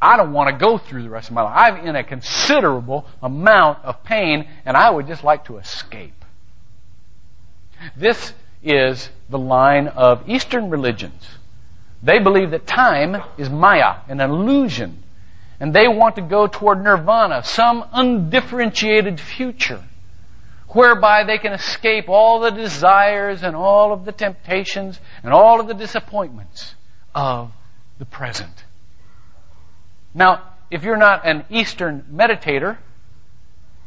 I 0.00 0.16
don't 0.16 0.32
want 0.32 0.50
to 0.50 0.56
go 0.56 0.76
through 0.76 1.02
the 1.04 1.10
rest 1.10 1.28
of 1.28 1.34
my 1.34 1.42
life. 1.42 1.54
I'm 1.56 1.86
in 1.86 1.96
a 1.96 2.04
considerable 2.04 3.06
amount 3.22 3.84
of 3.84 4.04
pain 4.04 4.48
and 4.64 4.76
I 4.76 4.90
would 4.90 5.06
just 5.06 5.24
like 5.24 5.46
to 5.46 5.58
escape. 5.58 6.24
This 7.96 8.32
is 8.62 9.08
the 9.28 9.38
line 9.38 9.88
of 9.88 10.28
Eastern 10.28 10.70
religions. 10.70 11.26
They 12.02 12.18
believe 12.18 12.50
that 12.50 12.66
time 12.66 13.22
is 13.38 13.48
Maya, 13.48 13.96
an 14.08 14.20
illusion, 14.20 15.02
and 15.58 15.74
they 15.74 15.88
want 15.88 16.16
to 16.16 16.22
go 16.22 16.46
toward 16.46 16.82
nirvana, 16.82 17.42
some 17.44 17.84
undifferentiated 17.92 19.18
future, 19.20 19.82
whereby 20.68 21.24
they 21.24 21.38
can 21.38 21.52
escape 21.52 22.08
all 22.08 22.40
the 22.40 22.50
desires 22.50 23.42
and 23.42 23.56
all 23.56 23.92
of 23.92 24.04
the 24.04 24.12
temptations 24.12 25.00
and 25.22 25.32
all 25.32 25.60
of 25.60 25.66
the 25.66 25.74
disappointments 25.74 26.74
of 27.14 27.50
the 27.98 28.04
present. 28.04 28.64
Now, 30.14 30.42
if 30.70 30.82
you're 30.82 30.96
not 30.96 31.26
an 31.26 31.44
Eastern 31.50 32.04
meditator, 32.12 32.76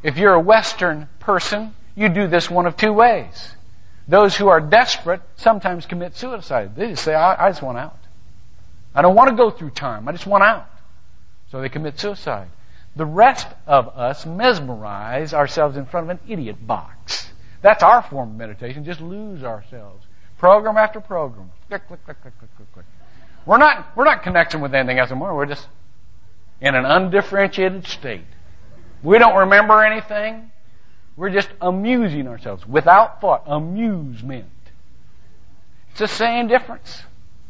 if 0.02 0.17
you're 0.17 0.34
a 0.34 0.39
Western 0.39 1.10
person, 1.19 1.75
you 1.95 2.10
do 2.10 2.28
this 2.28 2.49
one 2.49 2.65
of 2.65 2.78
two 2.78 2.93
ways. 2.93 3.56
Those 4.10 4.36
who 4.36 4.48
are 4.48 4.60
desperate 4.60 5.22
sometimes 5.36 5.86
commit 5.86 6.17
suicide. 6.17 6.76
They 6.76 6.89
just 6.89 7.04
say, 7.04 7.13
I, 7.13 7.45
I 7.45 7.50
just 7.52 7.62
want 7.62 7.78
out. 7.78 8.00
I 8.95 9.04
don't 9.04 9.15
want 9.15 9.30
to 9.30 9.36
go 9.36 9.52
through 9.52 9.69
time. 9.69 10.08
I 10.08 10.12
just 10.13 10.26
want 10.26 10.43
out. 10.43 10.67
So 11.52 11.62
they 11.62 11.69
commit 11.69 12.00
suicide. 12.00 12.48
The 12.95 13.06
rest 13.06 13.48
of 13.67 13.88
us 13.89 14.26
mesmerize 14.26 15.32
ourselves 15.36 15.78
in 15.78 15.86
front 15.86 16.10
of 16.10 16.17
an 16.17 16.19
idiot 16.28 16.65
box. 16.65 17.32
That's 17.62 17.84
our 17.84 18.02
form 18.02 18.32
of 18.32 18.36
meditation. 18.36 18.84
Just 18.84 19.00
lose 19.00 19.43
ourselves. 19.43 20.04
Program 20.39 20.76
after 20.76 21.02
program. 21.02 21.52
Click, 21.67 21.88
click, 21.88 22.04
click, 22.04 22.19
click, 22.19 22.34
click, 22.39 22.56
click, 22.56 22.74
click. 22.74 22.86
We're 23.45 23.60
not, 23.60 23.95
we're 23.95 24.06
not 24.06 24.24
connecting 24.24 24.60
with 24.60 24.74
anything 24.74 24.98
else 24.98 25.12
anymore. 25.12 25.36
We're 25.36 25.45
just 25.45 25.67
in 26.62 26.74
an 26.74 26.86
undifferentiated 26.86 27.86
state. 27.86 28.26
We 29.04 29.19
don't 29.19 29.36
remember 29.36 29.84
anything. 29.84 30.50
We're 31.20 31.32
just 31.32 31.50
amusing 31.60 32.30
ourselves 32.30 32.66
without 32.66 33.20
thought. 33.20 33.44
Amusement. 33.46 34.46
It's 35.92 36.00
the 36.00 36.08
same 36.08 36.48
difference. 36.48 37.04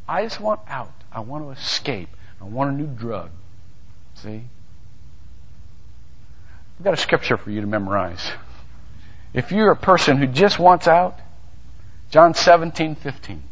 I 0.07 0.23
just 0.23 0.39
want 0.39 0.61
out. 0.67 0.91
I 1.11 1.19
want 1.19 1.43
to 1.43 1.51
escape. 1.51 2.09
I 2.41 2.45
want 2.45 2.71
a 2.71 2.73
new 2.73 2.87
drug. 2.87 3.29
See? 4.15 4.41
I've 6.79 6.83
got 6.83 6.95
a 6.95 6.97
scripture 6.97 7.37
for 7.37 7.51
you 7.51 7.61
to 7.61 7.67
memorize. 7.67 8.31
If 9.35 9.51
you're 9.51 9.69
a 9.69 9.75
person 9.75 10.17
who 10.17 10.25
just 10.25 10.57
wants 10.57 10.87
out, 10.87 11.19
John 12.09 12.33
17, 12.33 12.95
15. 12.95 13.43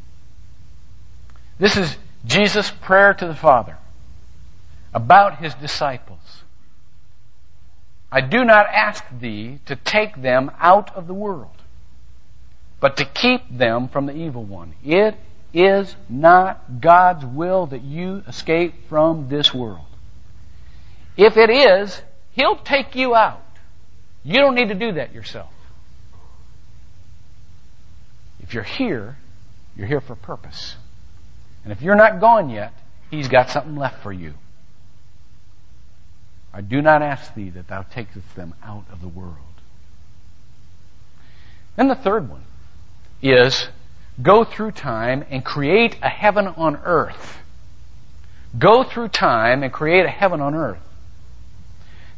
This 1.60 1.78
is 1.78 1.96
Jesus' 2.26 2.72
prayer 2.72 3.14
to 3.14 3.28
the 3.28 3.36
Father 3.36 3.78
about 4.96 5.38
his 5.38 5.54
disciples. 5.54 6.42
I 8.12 8.22
do 8.22 8.46
not 8.46 8.67
ask 8.67 9.04
thee 9.20 9.60
to 9.65 9.76
take 9.76 10.22
them 10.22 10.52
out 10.60 10.96
of 10.96 11.08
the 11.08 11.13
world, 11.13 11.56
but 12.80 12.98
to 12.98 13.06
keep 13.06 13.41
them 13.50 13.89
from 13.89 14.06
the 14.06 14.15
evil 14.15 14.43
one. 14.43 14.74
It 14.84 15.15
is 15.54 15.96
not 16.08 16.80
God's 16.80 17.26
will 17.26 17.65
that 17.67 17.82
you 17.82 18.24
escape 18.28 18.88
from 18.88 19.28
this 19.28 19.54
world. 19.54 19.86
If 21.17 21.36
it 21.36 21.50
is, 21.50 22.02
He'll 22.32 22.58
take 22.58 22.96
you 22.96 23.15
out. 23.15 23.43
You 24.24 24.36
don't 24.36 24.56
need 24.56 24.70
to 24.70 24.76
do 24.76 24.93
that 24.93 25.13
yourself. 25.13 25.52
If 28.39 28.54
you're 28.54 28.63
here, 28.63 29.17
you're 29.76 29.88
here 29.88 30.02
for 30.02 30.13
a 30.13 30.17
purpose. 30.17 30.76
And 31.63 31.74
if 31.74 31.82
you're 31.82 31.96
not 31.96 32.22
gone 32.22 32.50
yet, 32.50 32.74
He's 33.10 33.28
got 33.28 33.50
something 33.50 33.76
left 33.76 34.04
for 34.04 34.13
you. 34.13 34.34
I 36.58 36.62
do 36.62 36.82
not 36.82 37.04
ask 37.04 37.36
thee 37.36 37.52
that 37.52 37.67
thou 37.67 37.84
takest 37.84 38.36
them 38.36 38.56
out 38.63 38.86
of 38.91 39.00
the 39.00 39.08
world. 39.08 39.36
Then 41.76 41.88
the 41.88 41.93
third 41.93 42.32
one 42.32 42.41
is 43.22 43.67
go 44.20 44.43
through 44.43 44.72
time 44.72 45.24
and 45.30 45.46
create 45.46 45.98
a 46.02 46.10
heaven 46.10 46.48
on 46.48 46.78
earth. 46.78 47.38
Go 48.58 48.84
through 48.84 49.10
time 49.10 49.62
and 49.62 49.72
create 49.72 50.08
a 50.08 50.10
heaven 50.10 50.41
on 50.41 50.56
earth. 50.56 50.80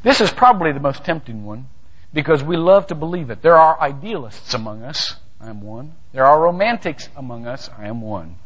This 0.03 0.21
is 0.21 0.31
probably 0.31 0.71
the 0.71 0.79
most 0.79 1.03
tempting 1.03 1.43
one 1.43 1.65
because 2.13 2.41
we 2.41 2.55
love 2.55 2.87
to 2.87 2.95
believe 2.95 3.31
it. 3.31 3.41
There 3.41 3.57
are 3.57 3.77
idealists 3.81 4.53
among 4.53 4.83
us. 4.83 5.17
I 5.41 5.49
am 5.49 5.61
one. 5.61 5.95
There 6.13 6.25
are 6.25 6.41
romantics 6.41 7.09
among 7.17 7.45
us. 7.45 7.69
I 7.77 7.87
am 7.87 7.99
one. 7.99 8.37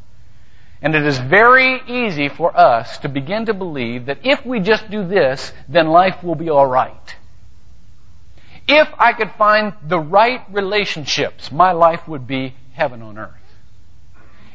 And 0.83 0.95
it 0.95 1.05
is 1.05 1.17
very 1.17 1.81
easy 1.87 2.27
for 2.27 2.55
us 2.55 2.97
to 2.99 3.09
begin 3.09 3.45
to 3.45 3.53
believe 3.53 4.07
that 4.07 4.19
if 4.25 4.45
we 4.45 4.59
just 4.59 4.91
do 4.91 5.07
this, 5.07 5.53
then 5.69 5.87
life 5.87 6.21
will 6.21 6.35
be 6.35 6.49
alright. 6.49 7.15
If 8.67 8.89
I 8.99 9.13
could 9.13 9.31
find 9.37 9.73
the 9.87 9.99
right 9.99 10.41
relationships, 10.51 11.53
my 11.53 11.71
life 11.71 12.05
would 12.09 12.27
be 12.27 12.53
heaven 12.73 13.01
on 13.01 13.17
earth. 13.17 13.31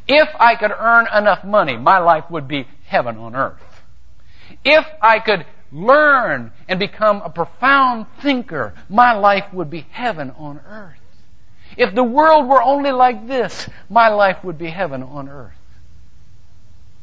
If 0.06 0.28
I 0.38 0.54
could 0.56 0.70
earn 0.70 1.06
enough 1.14 1.44
money, 1.44 1.78
my 1.78 1.98
life 1.98 2.30
would 2.30 2.46
be 2.46 2.68
heaven 2.84 3.16
on 3.16 3.34
earth. 3.34 3.82
If 4.64 4.86
I 5.00 5.20
could 5.20 5.46
learn 5.72 6.52
and 6.68 6.78
become 6.78 7.22
a 7.22 7.30
profound 7.30 8.04
thinker, 8.20 8.74
my 8.90 9.14
life 9.14 9.52
would 9.54 9.70
be 9.70 9.86
heaven 9.90 10.32
on 10.32 10.60
earth. 10.66 10.96
If 11.78 11.94
the 11.94 12.04
world 12.04 12.48
were 12.48 12.62
only 12.62 12.90
like 12.90 13.26
this, 13.26 13.68
my 13.88 14.08
life 14.08 14.44
would 14.44 14.58
be 14.58 14.68
heaven 14.68 15.02
on 15.02 15.28
earth. 15.30 15.57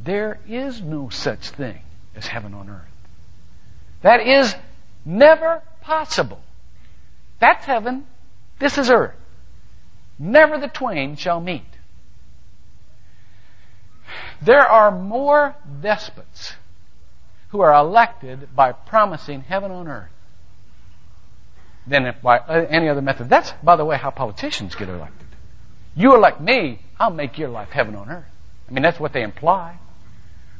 There 0.05 0.39
is 0.47 0.81
no 0.81 1.09
such 1.09 1.49
thing 1.49 1.81
as 2.15 2.27
heaven 2.27 2.53
on 2.53 2.69
earth. 2.69 2.81
That 4.03 4.21
is 4.21 4.55
never 5.03 5.63
possible. 5.81 6.41
That's 7.39 7.65
heaven. 7.65 8.05
This 8.59 8.77
is 8.77 8.91
earth. 8.91 9.15
Never 10.19 10.59
the 10.59 10.67
twain 10.67 11.15
shall 11.15 11.41
meet. 11.41 11.65
There 14.43 14.65
are 14.65 14.91
more 14.91 15.55
despots 15.81 16.53
who 17.49 17.61
are 17.61 17.73
elected 17.73 18.55
by 18.55 18.73
promising 18.73 19.41
heaven 19.41 19.71
on 19.71 19.87
earth 19.87 20.11
than 21.87 22.13
by 22.21 22.39
any 22.69 22.89
other 22.89 23.01
method. 23.01 23.27
That's, 23.27 23.51
by 23.63 23.75
the 23.75 23.85
way, 23.85 23.97
how 23.97 24.11
politicians 24.11 24.75
get 24.75 24.87
elected. 24.87 25.27
You 25.95 26.13
elect 26.15 26.39
me, 26.39 26.79
I'll 26.99 27.09
make 27.09 27.39
your 27.39 27.49
life 27.49 27.69
heaven 27.69 27.95
on 27.95 28.09
earth. 28.09 28.25
I 28.69 28.71
mean, 28.71 28.83
that's 28.83 28.99
what 28.99 29.11
they 29.11 29.23
imply. 29.23 29.79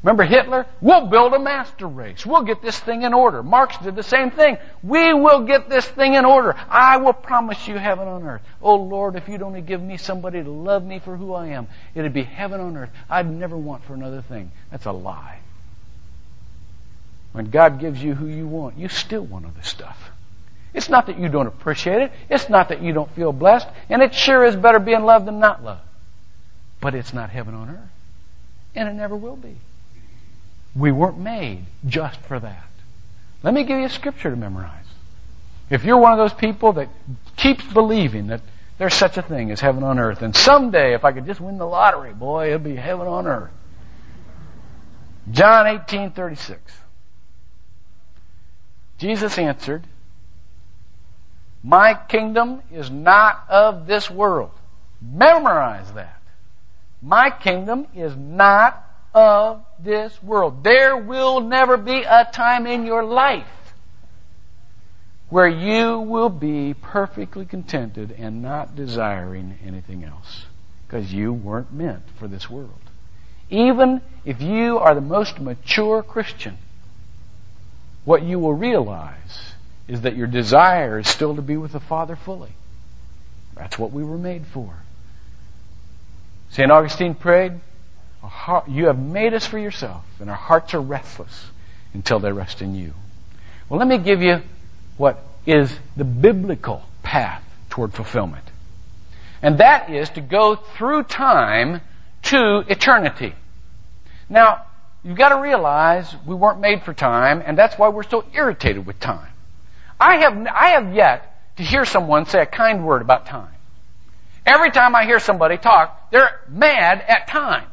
Remember 0.04 0.24
Hitler? 0.24 0.68
We'll 0.82 1.08
build 1.08 1.34
a 1.34 1.40
master 1.40 1.88
race. 1.88 2.26
We'll 2.26 2.44
get 2.44 2.62
this 2.62 2.80
thing 2.80 3.02
in 3.02 3.14
order. 3.14 3.42
Marx 3.42 3.78
did 3.80 3.96
the 3.96 4.04
same 4.04 4.30
thing. 4.30 4.58
We 4.84 5.14
will 5.14 5.46
get 5.46 5.68
this 5.68 5.86
thing 5.86 6.14
in 6.14 6.26
order. 6.26 6.56
I 6.70 6.98
will 6.98 7.14
promise 7.14 7.68
you 7.68 7.78
heaven 7.78 8.08
on 8.08 8.24
earth. 8.24 8.42
Oh 8.62 8.76
Lord, 8.76 9.16
if 9.16 9.28
you'd 9.28 9.42
only 9.42 9.62
give 9.62 9.82
me 9.82 9.98
somebody 9.98 10.44
to 10.44 10.50
love 10.50 10.84
me 10.84 11.00
for 11.00 11.18
who 11.18 11.34
I 11.34 11.48
am, 11.48 11.68
it'd 11.96 12.14
be 12.14 12.24
heaven 12.24 12.62
on 12.62 12.78
earth. 12.78 12.92
I'd 13.10 13.30
never 13.30 13.58
want 13.58 13.84
for 13.86 13.96
another 13.96 14.22
thing. 14.22 14.52
That's 14.70 14.86
a 14.86 14.92
lie. 14.92 15.40
When 17.32 17.50
God 17.50 17.80
gives 17.80 18.02
you 18.02 18.14
who 18.14 18.28
you 18.28 18.48
want, 18.48 18.78
you 18.78 18.88
still 18.88 19.24
want 19.24 19.46
other 19.46 19.64
stuff. 19.64 20.12
It's 20.74 20.90
not 20.90 21.08
that 21.08 21.18
you 21.18 21.30
don't 21.30 21.48
appreciate 21.48 22.02
it. 22.02 22.12
It's 22.30 22.50
not 22.50 22.70
that 22.70 22.82
you 22.82 22.94
don't 22.94 23.10
feel 23.16 23.32
blessed. 23.32 23.68
And 23.90 24.02
it 24.02 24.14
sure 24.14 24.46
is 24.46 24.56
better 24.56 24.80
being 24.80 25.04
loved 25.04 25.26
than 25.26 25.40
not 25.40 25.64
loved. 25.64 25.82
But 26.80 26.96
it's 26.96 27.14
not 27.14 27.30
heaven 27.30 27.56
on 27.56 27.70
earth. 27.70 27.90
And 28.76 28.88
it 28.88 28.94
never 28.94 29.16
will 29.16 29.38
be. 29.38 29.58
We 30.76 30.92
weren't 30.92 31.18
made 31.18 31.66
just 31.88 32.20
for 32.22 32.40
that. 32.40 32.68
Let 33.44 33.54
me 33.54 33.64
give 33.64 33.80
you 33.80 33.86
a 33.86 33.90
scripture 33.90 34.30
to 34.30 34.36
memorize. 34.36 34.86
If 35.70 35.84
you're 35.84 35.98
one 35.98 36.12
of 36.12 36.18
those 36.18 36.34
people 36.34 36.74
that 36.74 36.90
keeps 37.38 37.64
believing 37.74 38.28
that 38.28 38.42
there's 38.78 38.94
such 38.94 39.18
a 39.18 39.22
thing 39.22 39.52
as 39.52 39.62
heaven 39.62 39.84
on 39.84 40.00
earth, 40.00 40.22
and 40.22 40.36
someday 40.36 40.94
if 40.94 41.06
I 41.06 41.12
could 41.12 41.26
just 41.26 41.40
win 41.40 41.58
the 41.58 41.66
lottery, 41.66 42.14
boy, 42.14 42.50
it'd 42.50 42.64
be 42.64 42.76
heaven 42.76 43.08
on 43.08 43.26
earth. 43.26 43.52
John 45.32 45.66
18:36. 45.66 46.58
Jesus 48.98 49.38
answered, 49.38 49.84
"My 51.64 51.94
kingdom 51.94 52.62
is 52.72 52.92
not 52.92 53.46
of 53.50 53.88
this 53.88 54.10
world." 54.10 54.52
Memorize 55.02 55.92
that. 55.94 56.22
My 57.02 57.30
kingdom 57.30 57.88
is 57.96 58.16
not 58.16 58.84
of 59.16 59.66
this 59.80 60.22
world. 60.22 60.64
There 60.64 60.98
will 60.98 61.40
never 61.40 61.78
be 61.78 62.04
a 62.04 62.28
time 62.32 62.68
in 62.68 62.86
your 62.86 63.04
life 63.04 63.48
where 65.30 65.48
you 65.48 66.00
will 66.00 66.30
be 66.30 66.74
perfectly 66.74 67.46
contented 67.46 68.12
and 68.12 68.44
not 68.44 68.76
desiring 68.76 69.58
anything 69.66 70.04
else 70.04 70.46
because 70.86 71.12
you 71.12 71.34
weren't 71.34 71.74
meant 71.74 72.04
for 72.20 72.28
this 72.28 72.50
world. 72.50 72.70
Even 73.50 74.02
if 74.26 74.42
you 74.42 74.78
are 74.78 74.94
the 74.94 75.02
most 75.02 75.40
mature 75.40 76.04
Christian, 76.04 76.58
what 78.04 78.22
you 78.22 78.38
will 78.38 78.54
realize 78.54 79.54
is 79.88 80.02
that 80.02 80.16
your 80.16 80.28
desire 80.28 81.00
is 81.00 81.08
still 81.08 81.36
to 81.36 81.42
be 81.42 81.58
with 81.58 81.72
the 81.72 81.80
Father 81.80 82.16
fully. 82.16 82.52
That's 83.56 83.80
what 83.80 83.92
we 83.92 84.04
were 84.04 84.18
made 84.18 84.46
for. 84.48 84.74
St. 86.50 86.72
Augustine 86.72 87.16
prayed, 87.16 87.54
You 88.68 88.88
have 88.88 89.00
made 89.00 89.34
us 89.34 89.46
for 89.46 89.58
yourself, 89.58 90.04
and 90.20 90.30
our 90.30 90.36
hearts 90.36 90.74
are 90.74 90.82
restless 90.82 91.46
until 91.94 92.20
they 92.20 92.32
rest 92.32 92.62
in 92.62 92.76
you. 92.76 92.94
Well, 93.70 93.80
let 93.80 93.88
me 93.88 93.98
give 93.98 94.22
you 94.22 94.42
what 94.98 95.24
is 95.46 95.74
the 95.96 96.04
biblical 96.04 96.84
path 97.04 97.44
toward 97.70 97.94
fulfillment. 97.94 98.44
And 99.42 99.60
that 99.60 99.90
is 99.90 100.10
to 100.12 100.22
go 100.22 100.56
through 100.56 101.04
time 101.04 101.82
to 102.24 102.64
eternity. 102.68 103.34
Now, 104.30 104.64
you've 105.04 105.18
got 105.18 105.30
to 105.30 105.42
realize 105.42 106.14
we 106.26 106.36
weren't 106.36 106.60
made 106.60 106.84
for 106.84 106.94
time, 106.94 107.44
and 107.46 107.58
that's 107.58 107.78
why 107.78 107.90
we're 107.90 108.04
so 108.04 108.26
irritated 108.34 108.86
with 108.86 109.00
time. 109.00 109.30
I 110.00 110.18
have, 110.18 110.48
I 110.48 110.68
have 110.70 110.94
yet 110.94 111.56
to 111.58 111.64
hear 111.64 111.86
someone 111.86 112.26
say 112.26 112.42
a 112.42 112.46
kind 112.46 112.86
word 112.86 113.02
about 113.02 113.28
time. 113.28 113.54
Every 114.46 114.72
time 114.72 114.96
I 114.96 115.06
hear 115.06 115.20
somebody 115.20 115.58
talk, 115.58 116.12
they're 116.12 116.42
mad 116.50 117.04
at 117.08 117.28
time. 117.28 117.68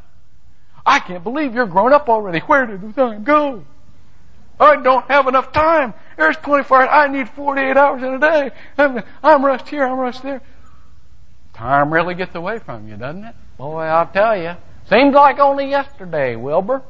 I 0.85 0.99
can't 0.99 1.23
believe 1.23 1.53
you're 1.53 1.65
grown 1.65 1.93
up 1.93 2.09
already. 2.09 2.39
Where 2.39 2.65
did 2.65 2.81
the 2.81 2.91
time 2.91 3.23
go? 3.23 3.63
I 4.59 4.81
don't 4.81 5.05
have 5.09 5.27
enough 5.27 5.51
time. 5.51 5.93
There's 6.17 6.37
24 6.37 6.81
hours. 6.81 6.89
I 6.91 7.07
need 7.07 7.29
48 7.29 7.77
hours 7.77 8.03
in 8.03 8.13
a 8.13 8.19
day. 8.19 8.51
I'm, 8.77 9.03
I'm 9.23 9.45
rushed 9.45 9.69
here. 9.69 9.83
I'm 9.85 9.97
rushed 9.97 10.23
there. 10.23 10.41
Time 11.53 11.93
really 11.93 12.15
gets 12.15 12.35
away 12.35 12.59
from 12.59 12.87
you, 12.87 12.97
doesn't 12.97 13.23
it? 13.23 13.35
Boy, 13.57 13.83
I'll 13.83 14.07
tell 14.07 14.37
you. 14.37 14.55
Seems 14.89 15.13
like 15.13 15.39
only 15.39 15.69
yesterday, 15.69 16.35
Wilbur. 16.35 16.81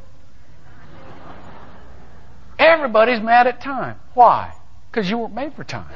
Everybody's 2.58 3.22
mad 3.22 3.48
at 3.48 3.62
time. 3.62 4.00
Why? 4.14 4.54
Because 4.90 5.10
you 5.10 5.18
weren't 5.18 5.34
made 5.34 5.54
for 5.54 5.64
time. 5.64 5.90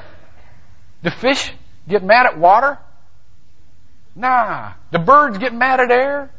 The 1.03 1.11
fish 1.11 1.53
get 1.87 2.03
mad 2.03 2.25
at 2.25 2.37
water? 2.37 2.77
Nah. 4.15 4.73
The 4.91 4.99
birds 4.99 5.37
get 5.37 5.53
mad 5.53 5.79
at 5.79 5.91
air? 5.91 6.31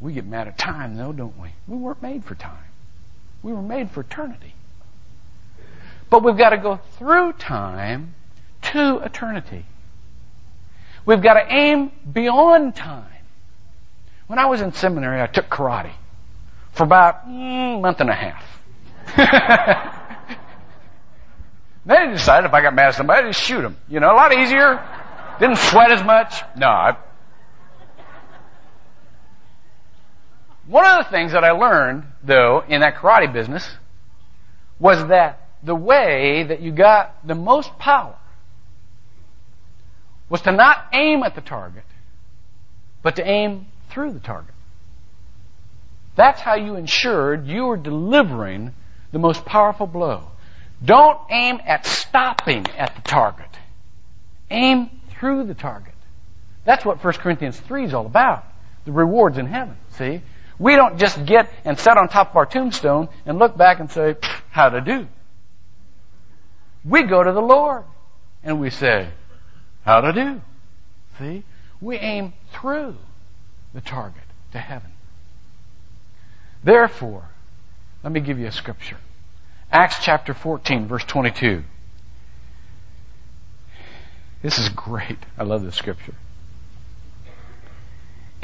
We 0.00 0.12
get 0.12 0.26
mad 0.26 0.48
at 0.48 0.58
time, 0.58 0.96
though, 0.96 1.12
don't 1.12 1.38
we? 1.38 1.48
We 1.66 1.76
weren't 1.76 2.02
made 2.02 2.24
for 2.24 2.34
time. 2.34 2.64
We 3.42 3.52
were 3.52 3.62
made 3.62 3.90
for 3.90 4.00
eternity. 4.00 4.54
But 6.10 6.22
we've 6.22 6.36
got 6.36 6.50
to 6.50 6.58
go 6.58 6.76
through 6.98 7.32
time 7.34 8.14
to 8.72 8.98
eternity. 8.98 9.64
We've 11.04 11.22
got 11.22 11.34
to 11.34 11.46
aim 11.52 11.92
beyond 12.12 12.76
time. 12.76 13.04
When 14.26 14.38
I 14.38 14.46
was 14.46 14.60
in 14.60 14.72
seminary, 14.72 15.22
I 15.22 15.26
took 15.26 15.48
karate 15.48 15.92
for 16.72 16.82
about 16.84 17.28
mm, 17.28 17.78
a 17.78 17.80
month 17.80 18.00
and 18.00 18.10
a 18.10 18.14
half. 18.14 19.92
Then 21.86 21.96
I 21.96 22.10
decided 22.10 22.48
if 22.48 22.52
I 22.52 22.62
got 22.62 22.74
mad 22.74 22.88
at 22.88 22.94
somebody, 22.96 23.22
I'd 23.22 23.32
just 23.32 23.46
shoot 23.46 23.62
them. 23.62 23.76
You 23.88 24.00
know, 24.00 24.12
a 24.12 24.16
lot 24.16 24.36
easier. 24.36 24.84
Didn't 25.38 25.58
sweat 25.58 25.92
as 25.92 26.02
much. 26.02 26.42
No. 26.56 26.66
I... 26.66 26.96
One 30.66 30.84
of 30.84 31.04
the 31.04 31.10
things 31.10 31.32
that 31.32 31.44
I 31.44 31.52
learned, 31.52 32.04
though, 32.24 32.64
in 32.68 32.80
that 32.80 32.96
karate 32.96 33.32
business 33.32 33.68
was 34.78 35.06
that 35.08 35.48
the 35.62 35.74
way 35.74 36.44
that 36.44 36.60
you 36.60 36.72
got 36.72 37.26
the 37.26 37.34
most 37.34 37.78
power 37.78 38.16
was 40.28 40.42
to 40.42 40.52
not 40.52 40.86
aim 40.92 41.22
at 41.22 41.34
the 41.34 41.40
target, 41.40 41.84
but 43.02 43.16
to 43.16 43.26
aim 43.26 43.66
through 43.90 44.12
the 44.12 44.20
target. 44.20 44.54
That's 46.16 46.40
how 46.40 46.54
you 46.54 46.76
ensured 46.76 47.46
you 47.46 47.66
were 47.66 47.76
delivering 47.76 48.74
the 49.12 49.18
most 49.18 49.44
powerful 49.44 49.86
blow. 49.86 50.30
Don't 50.84 51.18
aim 51.30 51.60
at 51.64 51.86
stopping 51.86 52.66
at 52.76 52.96
the 52.96 53.02
target. 53.02 53.48
Aim 54.50 54.90
through 55.10 55.44
the 55.44 55.54
target. 55.54 55.94
That's 56.64 56.84
what 56.84 57.02
1 57.02 57.14
Corinthians 57.14 57.58
3 57.60 57.84
is 57.84 57.94
all 57.94 58.06
about. 58.06 58.44
The 58.84 58.92
rewards 58.92 59.38
in 59.38 59.46
heaven. 59.46 59.76
See? 59.90 60.22
We 60.58 60.74
don't 60.74 60.98
just 60.98 61.24
get 61.26 61.52
and 61.64 61.78
sit 61.78 61.96
on 61.96 62.08
top 62.08 62.30
of 62.30 62.36
our 62.36 62.46
tombstone 62.46 63.08
and 63.26 63.38
look 63.38 63.56
back 63.56 63.80
and 63.80 63.90
say, 63.90 64.16
how 64.50 64.70
to 64.70 64.80
do. 64.80 65.06
We 66.84 67.02
go 67.02 67.22
to 67.22 67.32
the 67.32 67.42
Lord 67.42 67.84
and 68.42 68.60
we 68.60 68.70
say, 68.70 69.08
how 69.84 70.00
to 70.00 70.12
do. 70.12 70.40
See? 71.18 71.44
We 71.80 71.96
aim 71.96 72.32
through 72.52 72.96
the 73.74 73.80
target 73.80 74.22
to 74.52 74.58
heaven. 74.58 74.92
Therefore, 76.64 77.28
let 78.02 78.12
me 78.12 78.20
give 78.20 78.38
you 78.38 78.46
a 78.46 78.52
scripture. 78.52 78.96
Acts 79.70 79.98
chapter 80.02 80.32
14, 80.32 80.86
verse 80.86 81.04
22. 81.04 81.64
This 84.42 84.58
is 84.58 84.68
great. 84.70 85.18
I 85.36 85.42
love 85.42 85.62
this 85.62 85.74
scripture. 85.74 86.14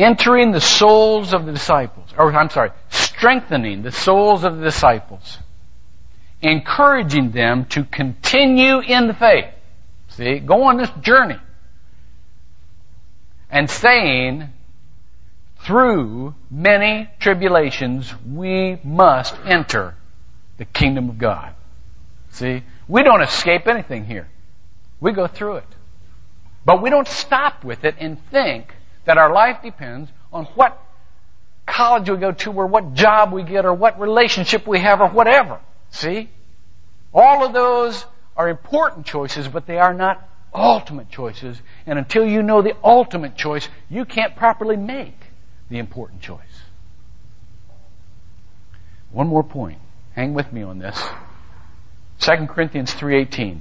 Entering 0.03 0.51
the 0.51 0.61
souls 0.61 1.33
of 1.33 1.47
the 1.47 1.53
disciples, 1.53 2.09
or 2.19 2.33
I'm 2.33 2.51
sorry, 2.51 2.73
strengthening 2.91 3.83
the 3.83 3.93
souls 3.93 4.43
of 4.43 4.59
the 4.59 4.65
disciples, 4.65 5.39
encouraging 6.41 7.31
them 7.31 7.67
to 7.67 7.85
continue 7.85 8.81
in 8.81 9.07
the 9.07 9.15
faith. 9.15 9.47
See, 10.09 10.41
go 10.41 10.65
on 10.65 10.77
this 10.77 10.91
journey. 11.03 11.39
And 13.49 13.71
saying, 13.71 14.49
through 15.61 16.35
many 16.51 17.09
tribulations, 17.21 18.13
we 18.27 18.81
must 18.83 19.37
enter 19.45 19.95
the 20.57 20.65
kingdom 20.65 21.11
of 21.11 21.19
God. 21.19 21.55
See? 22.31 22.65
We 22.89 23.05
don't 23.05 23.23
escape 23.23 23.69
anything 23.69 24.07
here. 24.07 24.29
We 25.01 25.13
go 25.13 25.29
through 25.29 25.59
it. 25.59 25.69
But 26.65 26.83
we 26.83 26.91
don't 26.91 27.07
stop 27.07 27.63
with 27.63 27.85
it 27.85 27.95
and 28.01 28.19
think 28.31 28.75
that 29.05 29.19
our 29.19 29.33
life 29.33 29.63
depends 29.63 30.11
on 30.33 30.45
what 30.55 30.81
college 31.67 32.09
we 32.09 32.17
go 32.17 32.33
to 32.33 32.53
or 32.53 32.67
what 32.67 32.95
job 32.95 33.33
we 33.33 33.43
get 33.43 33.65
or 33.65 33.75
what 33.75 34.01
relationship 34.01 34.67
we 34.67 34.81
have 34.81 35.01
or 35.01 35.09
whatever. 35.09 35.61
See? 35.91 36.29
All 37.15 37.45
of 37.45 37.53
those 37.53 38.05
are 38.37 38.49
important 38.49 39.07
choices, 39.07 39.49
but 39.49 39.67
they 39.67 39.79
are 39.79 39.95
not 39.95 40.29
ultimate 40.55 41.11
choices. 41.11 41.61
And 41.87 41.99
until 41.99 42.27
you 42.27 42.43
know 42.43 42.63
the 42.63 42.77
ultimate 42.83 43.37
choice, 43.37 43.69
you 43.89 44.05
can't 44.05 44.37
properly 44.37 44.77
make 44.77 45.19
the 45.69 45.79
important 45.79 46.21
choice. 46.21 46.39
One 49.11 49.29
more 49.29 49.45
point. 49.45 49.79
Hang 50.15 50.35
with 50.35 50.53
me 50.53 50.63
on 50.63 50.79
this. 50.79 50.99
2 52.21 52.47
Corinthians 52.47 52.93
3.18. 52.95 53.61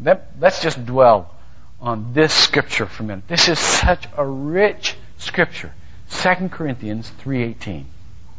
Let, 0.00 0.30
let's 0.38 0.62
just 0.62 0.84
dwell 0.86 1.34
on 1.80 2.12
this 2.12 2.32
scripture 2.32 2.86
for 2.86 3.02
a 3.02 3.06
minute. 3.06 3.28
This 3.28 3.48
is 3.48 3.58
such 3.58 4.06
a 4.16 4.24
rich 4.24 4.96
scripture. 5.18 5.72
2 6.10 6.48
Corinthians 6.48 7.10
3.18. 7.20 7.84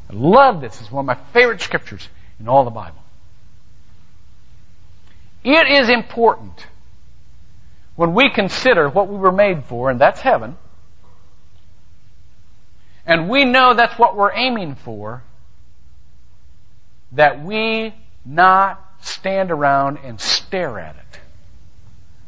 I 0.10 0.14
love 0.14 0.62
this. 0.62 0.82
It's 0.82 0.92
one 0.92 1.04
of 1.04 1.18
my 1.18 1.24
favorite 1.34 1.62
scriptures 1.62 2.08
in 2.40 2.48
all 2.48 2.64
the 2.64 2.72
Bible. 2.72 3.02
It 5.44 5.68
is 5.68 5.90
important 5.90 6.66
when 7.96 8.14
we 8.14 8.30
consider 8.30 8.90
what 8.90 9.08
we 9.08 9.18
were 9.18 9.32
made 9.32 9.66
for, 9.66 9.90
and 9.90 10.00
that's 10.00 10.20
heaven, 10.20 10.58
and 13.06 13.30
we 13.30 13.46
know 13.46 13.74
that's 13.74 13.98
what 13.98 14.16
we're 14.16 14.34
aiming 14.34 14.76
for, 14.76 15.24
that 17.14 17.44
we 17.44 17.94
not 18.26 18.86
stand 19.02 19.52
around 19.52 19.98
and 20.04 20.20
stare 20.20 20.80
at 20.80 20.96
it. 20.96 21.09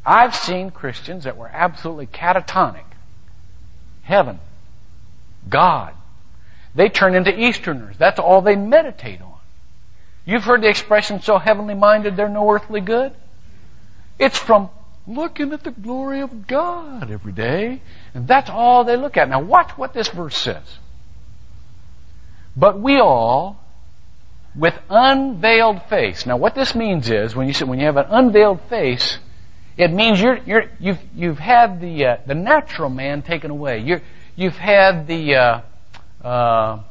I've 0.06 0.36
seen 0.36 0.72
Christians 0.72 1.26
that 1.26 1.38
were 1.38 1.50
absolutely 1.52 2.08
catatonic. 2.08 2.86
Heaven. 4.04 4.40
God. 5.48 5.94
They 6.74 6.90
turn 6.90 7.16
into 7.16 7.38
Easterners. 7.38 7.98
That's 7.98 8.20
all 8.20 8.42
they 8.42 8.56
meditate 8.56 9.22
on. 9.22 9.32
You've 10.26 10.44
heard 10.44 10.62
the 10.62 10.70
expression, 10.70 11.22
so 11.22 11.38
heavenly 11.38 11.74
minded, 11.74 12.16
they're 12.16 12.30
no 12.30 12.50
earthly 12.52 12.82
good? 12.82 13.14
It's 14.20 14.38
from 14.38 14.70
looking 15.08 15.52
at 15.52 15.64
the 15.64 15.72
glory 15.72 16.22
of 16.22 16.48
God 16.48 17.10
every 17.12 17.32
day. 17.32 17.82
And 18.14 18.28
that's 18.28 18.50
all 18.50 18.84
they 18.84 18.98
look 18.98 19.18
at. 19.18 19.30
Now 19.30 19.42
watch 19.42 19.72
what 19.78 19.94
this 19.94 20.08
verse 20.10 20.38
says. 20.38 20.78
But 22.56 22.80
we 22.80 23.00
all, 23.00 23.60
with 24.56 24.78
unveiled 24.90 25.84
face. 25.84 26.26
Now, 26.26 26.38
what 26.38 26.56
this 26.56 26.76
means 26.76 27.10
is 27.10 27.36
when 27.36 27.48
you 27.48 27.54
say, 27.54 27.66
when 27.66 27.80
you 27.80 27.86
have 27.86 27.98
an 27.98 28.08
unveiled 28.10 28.62
face, 28.64 29.18
it 29.78 29.92
means 29.92 30.22
you're, 30.22 30.38
you're 30.38 30.66
you've 30.80 31.00
you've 31.16 31.40
had 31.40 31.80
the 31.80 32.06
uh, 32.06 32.18
the 32.26 32.36
natural 32.36 32.90
man 32.90 33.22
taken 33.22 33.52
away. 33.52 33.80
You're, 33.80 34.02
you've 34.36 34.58
had 34.58 35.08
the 35.08 35.36
uh, 35.36 35.62
uh, 36.28 36.84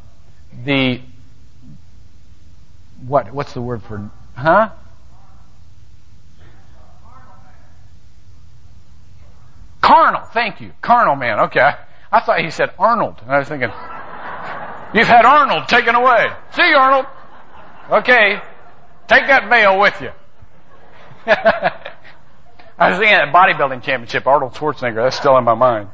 the 0.65 1.01
what? 3.07 3.33
What's 3.33 3.53
the 3.53 3.63
word 3.63 3.83
for? 3.83 4.11
Huh? 4.35 4.71
Carnal. 9.81 10.23
Thank 10.33 10.61
you. 10.61 10.73
Carnal 10.81 11.17
man. 11.17 11.41
Okay. 11.41 11.71
I 12.13 12.21
thought 12.21 12.41
he 12.41 12.51
said 12.51 12.71
Arnold, 12.79 13.17
and 13.23 13.31
I 13.31 13.39
was 13.39 13.49
thinking, 13.49 13.71
you've 14.95 15.07
had 15.07 15.25
Arnold 15.25 15.69
taken 15.69 15.95
away. 15.95 16.29
See 16.53 16.75
Arnold. 16.75 17.07
Okay. 17.91 18.41
Take 19.07 19.27
that 19.27 19.49
veil 19.49 19.79
with 19.79 20.01
you. 20.01 20.11
I 22.81 22.91
was 22.91 22.99
thinking 22.99 23.17
that 23.17 23.33
bodybuilding 23.33 23.83
championship, 23.83 24.27
Arnold 24.27 24.55
Schwarzenegger. 24.55 25.05
That's 25.05 25.17
still 25.17 25.37
in 25.37 25.45
my 25.45 25.55
mind. 25.55 25.91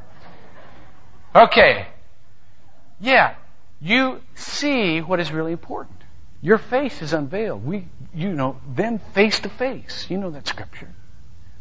Okay. 1.35 1.89
Yeah. 3.01 3.35
You 3.81 4.21
see 4.37 5.01
what 5.01 5.19
is 5.19 5.33
really 5.33 5.51
important. 5.51 5.97
Your 6.41 6.59
face 6.59 7.03
is 7.03 7.13
unveiled. 7.13 7.67
We, 7.67 7.89
you 8.15 8.33
know, 8.33 8.61
then 8.73 9.01
face 9.15 9.41
to 9.41 9.49
face. 9.49 10.07
You 10.09 10.19
know 10.19 10.31
that 10.31 10.47
scripture. 10.47 10.89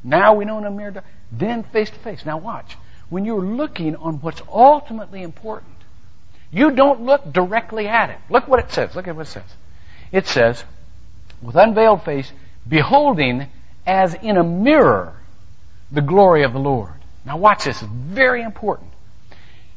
Now 0.04 0.36
we 0.36 0.46
know 0.46 0.60
in 0.60 0.66
a 0.66 0.72
mirror, 0.72 1.04
then 1.32 1.64
face 1.64 1.90
to 1.90 1.98
face. 2.00 2.24
Now 2.24 2.38
watch. 2.38 2.78
When 3.10 3.26
you're 3.26 3.44
looking 3.44 3.96
on 3.96 4.22
what's 4.22 4.44
ultimately 4.48 5.24
important, 5.24 5.74
you 6.52 6.72
don't 6.72 7.02
look 7.02 7.34
directly 7.34 7.88
at 7.88 8.12
it. 8.12 8.18
Look 8.30 8.48
what 8.48 8.60
it 8.60 8.72
says. 8.72 8.96
Look 8.96 9.08
at 9.08 9.16
what 9.16 9.26
it 9.26 9.32
says. 9.32 9.56
It 10.12 10.28
says, 10.28 10.64
with 11.42 11.56
unveiled 11.56 12.04
face, 12.04 12.32
beholding 12.68 13.48
as 13.86 14.14
in 14.16 14.38
a 14.38 14.44
mirror 14.44 15.14
the 15.92 16.02
glory 16.02 16.44
of 16.44 16.54
the 16.54 16.60
Lord. 16.60 16.94
Now 17.26 17.38
watch 17.38 17.66
this. 17.66 17.82
It's 17.82 17.92
very 17.92 18.42
important. 18.42 18.92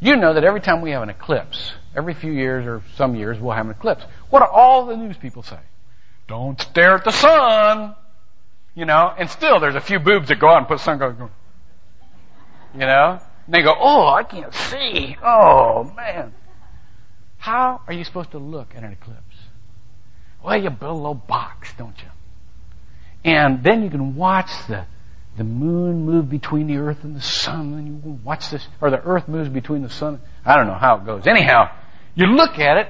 You 0.01 0.17
know 0.17 0.35
that 0.35 0.45
every 0.45 0.61
time 0.61 0.81
we 0.81 0.91
have 0.93 1.03
an 1.03 1.11
eclipse, 1.11 1.73
every 1.97 2.15
few 2.15 2.31
years 2.31 2.67
or 2.67 2.83
some 2.97 3.17
years 3.17 3.39
we'll 3.39 3.55
have 3.55 3.67
an 3.67 3.73
eclipse. 3.73 4.05
What 4.31 4.41
do 4.41 4.47
all 4.47 4.87
the 4.87 4.97
news 4.97 5.17
people 5.17 5.43
say? 5.43 5.59
Don't 6.29 6.61
stare 6.61 6.95
at 6.95 7.05
the 7.05 7.11
sun. 7.11 7.95
You 8.75 8.85
know, 8.85 9.13
and 9.19 9.29
still 9.29 9.59
there's 9.59 9.75
a 9.75 9.81
few 9.81 9.99
boobs 9.99 10.29
that 10.29 10.39
go 10.39 10.49
out 10.49 10.59
and 10.59 10.69
put 10.69 10.79
sunglasses 10.81 11.19
going. 11.19 11.31
You 12.75 12.81
know? 12.81 13.21
And 13.47 13.55
they 13.55 13.63
go, 13.63 13.75
oh, 13.77 14.07
I 14.07 14.23
can't 14.23 14.55
see. 14.55 15.17
Oh, 15.23 15.93
man. 15.97 16.33
How 17.39 17.81
are 17.87 17.93
you 17.93 18.05
supposed 18.05 18.33
to 18.33 18.39
look 18.39 18.75
at 18.77 18.85
an 18.85 18.93
eclipse? 18.93 19.23
Well, 20.45 20.63
you 20.63 20.71
build 20.71 20.93
a 20.93 20.97
little 20.97 21.15
box, 21.15 21.73
don't 21.77 21.97
you? 21.99 22.09
And 23.29 23.63
then 23.63 23.83
you 23.83 23.91
can 23.91 24.17
watch 24.17 24.51
the, 24.69 24.87
the 25.37 25.45
moon 25.45 26.07
move 26.07 26.31
between 26.31 26.67
the 26.67 26.79
earth 26.79 27.05
and 27.05 27.15
the 27.15 27.21
sun, 27.21 27.75
and 27.75 27.87
you 27.87 28.01
can 28.01 28.25
watch 28.25 28.49
this, 28.49 28.67
or 28.81 28.91
the 28.91 29.03
earth 29.03 29.29
moves 29.29 29.51
between 29.51 29.83
the 29.83 29.91
sun. 29.91 30.21
I 30.47 30.57
don't 30.57 30.67
know 30.67 30.79
how 30.79 30.97
it 30.97 31.05
goes. 31.05 31.27
Anyhow, 31.27 31.71
you 32.15 32.27
look 32.27 32.59
at 32.59 32.79
it 32.79 32.89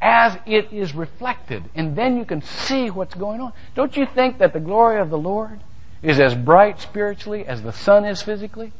as 0.00 0.36
it 0.44 0.72
is 0.72 0.92
reflected, 0.92 1.62
and 1.76 1.94
then 1.94 2.16
you 2.16 2.24
can 2.24 2.42
see 2.42 2.90
what's 2.90 3.14
going 3.14 3.40
on. 3.40 3.52
Don't 3.76 3.96
you 3.96 4.06
think 4.06 4.38
that 4.38 4.52
the 4.52 4.58
glory 4.58 5.00
of 5.00 5.08
the 5.08 5.18
Lord 5.18 5.60
is 6.02 6.18
as 6.18 6.34
bright 6.34 6.80
spiritually 6.80 7.46
as 7.46 7.62
the 7.62 7.72
sun 7.72 8.04
is 8.04 8.20
physically? 8.20 8.72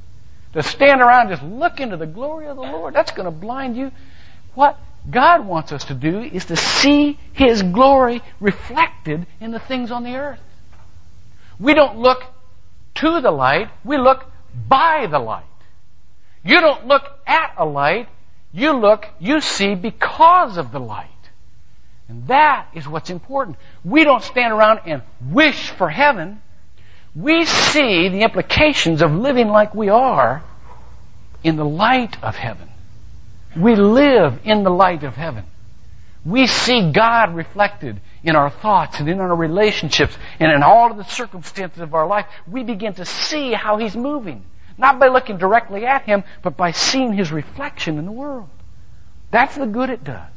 To 0.54 0.62
stand 0.64 1.00
around 1.00 1.28
and 1.28 1.38
just 1.38 1.44
look 1.44 1.78
into 1.78 1.98
the 1.98 2.06
glory 2.06 2.48
of 2.48 2.56
the 2.56 2.62
Lord, 2.62 2.94
that's 2.94 3.12
going 3.12 3.26
to 3.26 3.30
blind 3.30 3.76
you. 3.76 3.92
What 4.54 4.76
God 5.08 5.46
wants 5.46 5.70
us 5.70 5.84
to 5.84 5.94
do 5.94 6.18
is 6.18 6.46
to 6.46 6.56
see 6.56 7.16
His 7.32 7.62
glory 7.62 8.22
reflected 8.40 9.28
in 9.40 9.52
the 9.52 9.60
things 9.60 9.92
on 9.92 10.02
the 10.02 10.16
earth. 10.16 10.40
We 11.60 11.74
don't 11.74 11.98
look 11.98 12.24
to 12.96 13.20
the 13.20 13.30
light, 13.30 13.68
we 13.84 13.98
look 13.98 14.24
by 14.68 15.06
the 15.06 15.18
light. 15.18 15.44
You 16.42 16.60
don't 16.60 16.86
look 16.86 17.04
at 17.26 17.54
a 17.58 17.64
light, 17.64 18.08
you 18.52 18.72
look, 18.72 19.06
you 19.20 19.40
see 19.40 19.74
because 19.74 20.56
of 20.56 20.72
the 20.72 20.80
light. 20.80 21.08
And 22.08 22.26
that 22.26 22.68
is 22.74 22.88
what's 22.88 23.10
important. 23.10 23.56
We 23.84 24.02
don't 24.02 24.22
stand 24.22 24.52
around 24.52 24.80
and 24.86 25.02
wish 25.30 25.70
for 25.70 25.88
heaven. 25.88 26.42
We 27.14 27.44
see 27.44 28.08
the 28.08 28.22
implications 28.22 29.02
of 29.02 29.12
living 29.12 29.48
like 29.48 29.74
we 29.74 29.90
are 29.90 30.42
in 31.44 31.56
the 31.56 31.64
light 31.64 32.22
of 32.22 32.34
heaven. 32.36 32.68
We 33.56 33.76
live 33.76 34.40
in 34.44 34.64
the 34.64 34.70
light 34.70 35.04
of 35.04 35.14
heaven. 35.14 35.44
We 36.24 36.46
see 36.46 36.90
God 36.92 37.34
reflected 37.34 38.00
in 38.22 38.36
our 38.36 38.50
thoughts 38.50 39.00
and 39.00 39.08
in 39.08 39.20
our 39.20 39.34
relationships 39.34 40.16
and 40.38 40.52
in 40.52 40.62
all 40.62 40.90
of 40.90 40.96
the 40.96 41.04
circumstances 41.04 41.80
of 41.80 41.94
our 41.94 42.06
life. 42.06 42.26
We 42.46 42.62
begin 42.62 42.94
to 42.94 43.04
see 43.04 43.52
how 43.52 43.78
He's 43.78 43.96
moving. 43.96 44.44
Not 44.76 44.98
by 44.98 45.08
looking 45.08 45.38
directly 45.38 45.86
at 45.86 46.02
Him, 46.02 46.24
but 46.42 46.56
by 46.56 46.72
seeing 46.72 47.12
His 47.12 47.32
reflection 47.32 47.98
in 47.98 48.06
the 48.06 48.12
world. 48.12 48.48
That's 49.30 49.56
the 49.56 49.66
good 49.66 49.90
it 49.90 50.04
does. 50.04 50.32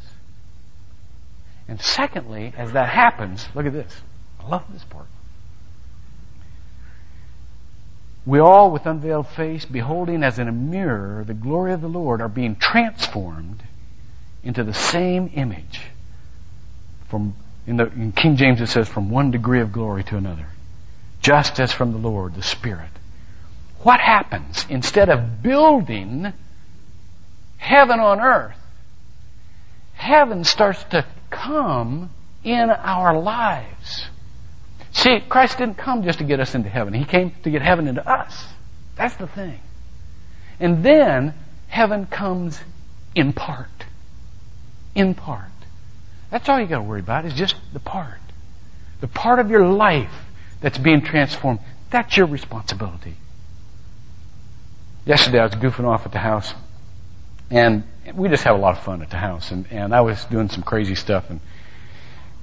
And 1.67 1.82
secondly, 1.82 2.54
as 2.58 2.74
that 2.74 2.89
happens, 2.89 3.48
look 3.56 3.65
at 3.65 3.74
this. 3.74 4.02
I 4.39 4.48
love 4.48 4.65
this 4.72 4.84
part. 4.84 5.08
We 8.26 8.39
all, 8.39 8.72
with 8.72 8.86
unveiled 8.86 9.28
face, 9.28 9.65
beholding 9.65 10.24
as 10.24 10.39
in 10.39 10.48
a 10.48 10.52
mirror 10.52 11.24
the 11.26 11.34
glory 11.34 11.74
of 11.74 11.82
the 11.82 11.89
Lord, 11.89 12.22
are 12.22 12.30
being 12.30 12.56
transformed 12.56 13.63
into 14.43 14.63
the 14.63 14.74
same 14.74 15.32
image. 15.34 15.82
From 17.10 17.36
in, 17.65 17.78
the, 17.78 17.86
in 17.88 18.12
King 18.12 18.36
James 18.36 18.62
it 18.62 18.67
says, 18.67 18.88
from 18.88 19.10
one 19.10 19.32
degree 19.32 19.62
of 19.62 19.71
glory 19.71 20.04
to 20.06 20.17
another, 20.17 20.47
just 21.21 21.60
as 21.60 21.71
from 21.71 21.91
the 21.91 21.97
Lord, 21.97 22.36
the 22.36 22.43
Spirit 22.43 22.89
what 23.84 23.99
happens? 23.99 24.65
Instead 24.69 25.10
of 25.10 25.43
building 25.43 26.34
heaven 27.58 27.99
on 27.99 28.19
earth, 28.19 28.56
heaven 29.93 30.43
starts 30.43 30.84
to 30.86 31.06
come 31.30 32.10
in 32.43 32.69
our 32.69 33.17
lives. 33.19 34.08
See, 34.91 35.19
Christ 35.28 35.58
didn't 35.58 35.78
come 35.78 36.04
just 36.04 36.19
to 36.19 36.23
get 36.23 36.39
us 36.39 36.56
into 36.56 36.69
heaven. 36.69 36.93
He 36.93 37.04
came 37.04 37.34
to 37.43 37.49
get 37.49 37.62
heaven 37.62 37.88
into 37.88 38.08
us. 38.08 38.45
That's 38.95 39.15
the 39.15 39.28
thing. 39.28 39.60
And 40.60 40.84
then 40.84 41.34
heaven 41.67 42.06
comes 42.06 42.60
in 43.15 43.34
part. 43.34 43.67
In 44.95 45.13
part. 45.13 45.49
That's 46.34 46.50
all 46.50 46.60
you 46.60 46.65
got 46.65 46.78
to 46.78 46.84
worry 46.84 47.00
about 47.00 47.26
is 47.26 47.36
just 47.36 47.56
the 47.74 47.80
part. 47.80 48.17
The 49.02 49.08
part 49.08 49.38
of 49.38 49.52
your 49.52 49.67
life 49.67 50.12
that's 50.62 50.80
being 50.80 51.04
transformed. 51.04 51.60
That's 51.91 52.17
your 52.17 52.26
responsibility. 52.26 53.17
Yesterday 55.06 55.38
I 55.38 55.43
was 55.43 55.54
goofing 55.54 55.86
off 55.86 56.08
at 56.08 56.12
the 56.12 56.17
house, 56.17 56.52
and 57.52 57.84
we 58.15 58.30
just 58.30 58.46
have 58.46 58.56
a 58.56 58.58
lot 58.58 58.76
of 58.76 58.84
fun 58.84 59.04
at 59.04 59.12
the 59.12 59.17
house. 59.17 59.52
And, 59.52 59.67
and 59.69 59.93
I 59.93 60.02
was 60.02 60.26
doing 60.26 60.50
some 60.50 60.63
crazy 60.63 60.96
stuff, 60.96 61.30
and 61.30 61.39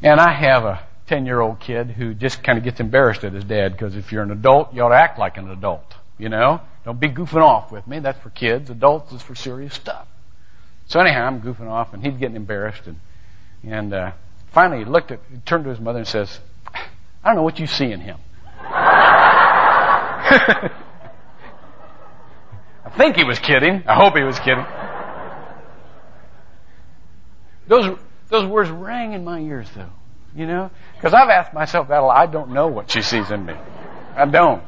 and 0.04 0.20
I 0.20 0.34
have 0.34 0.64
a 0.64 0.86
ten 1.08 1.26
year 1.26 1.40
old 1.40 1.58
kid 1.58 1.90
who 1.90 2.14
just 2.14 2.44
kind 2.44 2.58
of 2.58 2.62
gets 2.62 2.78
embarrassed 2.78 3.24
at 3.24 3.32
his 3.32 3.42
dad 3.42 3.72
because 3.72 3.96
if 3.96 4.12
you're 4.12 4.22
an 4.22 4.30
adult, 4.30 4.72
you 4.72 4.82
ought 4.82 4.90
to 4.90 4.94
act 5.02 5.18
like 5.18 5.36
an 5.36 5.50
adult. 5.50 5.96
You 6.16 6.28
know, 6.28 6.60
don't 6.84 7.00
be 7.00 7.08
goofing 7.08 7.42
off 7.42 7.72
with 7.72 7.88
me. 7.88 7.98
That's 7.98 8.20
for 8.20 8.30
kids. 8.30 8.70
Adults 8.70 9.12
is 9.12 9.20
for 9.20 9.34
serious 9.34 9.74
stuff. 9.74 10.06
So 10.86 11.00
anyhow, 11.00 11.26
I'm 11.26 11.42
goofing 11.42 11.68
off, 11.68 11.92
and 11.92 12.04
he's 12.06 12.16
getting 12.16 12.36
embarrassed, 12.36 12.86
and 12.86 13.00
and 13.64 13.92
uh, 13.92 14.12
finally 14.52 14.84
he 14.84 14.90
looked 14.90 15.10
at, 15.10 15.20
he 15.30 15.38
turned 15.38 15.64
to 15.64 15.70
his 15.70 15.80
mother 15.80 15.98
and 15.98 16.08
says, 16.08 16.40
"I 16.74 17.28
don't 17.28 17.36
know 17.36 17.42
what 17.42 17.58
you 17.58 17.66
see 17.66 17.90
in 17.90 18.00
him." 18.00 18.18
I 22.84 22.96
think 22.96 23.16
he 23.16 23.24
was 23.24 23.38
kidding. 23.38 23.84
I 23.86 23.94
hope 23.94 24.16
he 24.16 24.22
was 24.22 24.38
kidding. 24.38 24.66
Those, 27.66 27.98
those 28.28 28.46
words 28.46 28.68
rang 28.68 29.12
in 29.12 29.24
my 29.24 29.38
ears, 29.40 29.68
though. 29.76 29.90
You 30.34 30.46
know? 30.46 30.70
Because 30.96 31.14
I've 31.14 31.28
asked 31.28 31.54
myself 31.54 31.88
that 31.88 32.00
a 32.00 32.04
lot. 32.04 32.16
I 32.16 32.26
don't 32.26 32.50
know 32.50 32.66
what 32.66 32.90
she 32.90 33.00
sees 33.02 33.30
in 33.30 33.46
me. 33.46 33.54
I 34.16 34.26
don't. 34.26 34.62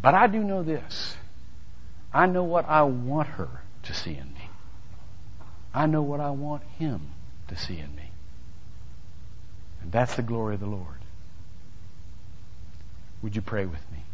But 0.00 0.14
I 0.14 0.26
do 0.26 0.40
know 0.40 0.62
this. 0.62 1.16
I 2.12 2.26
know 2.26 2.42
what 2.42 2.68
I 2.68 2.82
want 2.82 3.28
her 3.28 3.48
to 3.84 3.94
see 3.94 4.16
in 4.16 4.34
me. 4.34 4.50
I 5.72 5.86
know 5.86 6.02
what 6.02 6.20
I 6.20 6.30
want 6.30 6.64
him 6.78 7.12
to 7.54 7.60
see 7.60 7.78
in 7.78 7.94
me. 7.94 8.10
And 9.82 9.92
that's 9.92 10.16
the 10.16 10.22
glory 10.22 10.54
of 10.54 10.60
the 10.60 10.66
Lord. 10.66 10.86
Would 13.22 13.36
you 13.36 13.42
pray 13.42 13.66
with 13.66 13.80
me? 13.92 14.04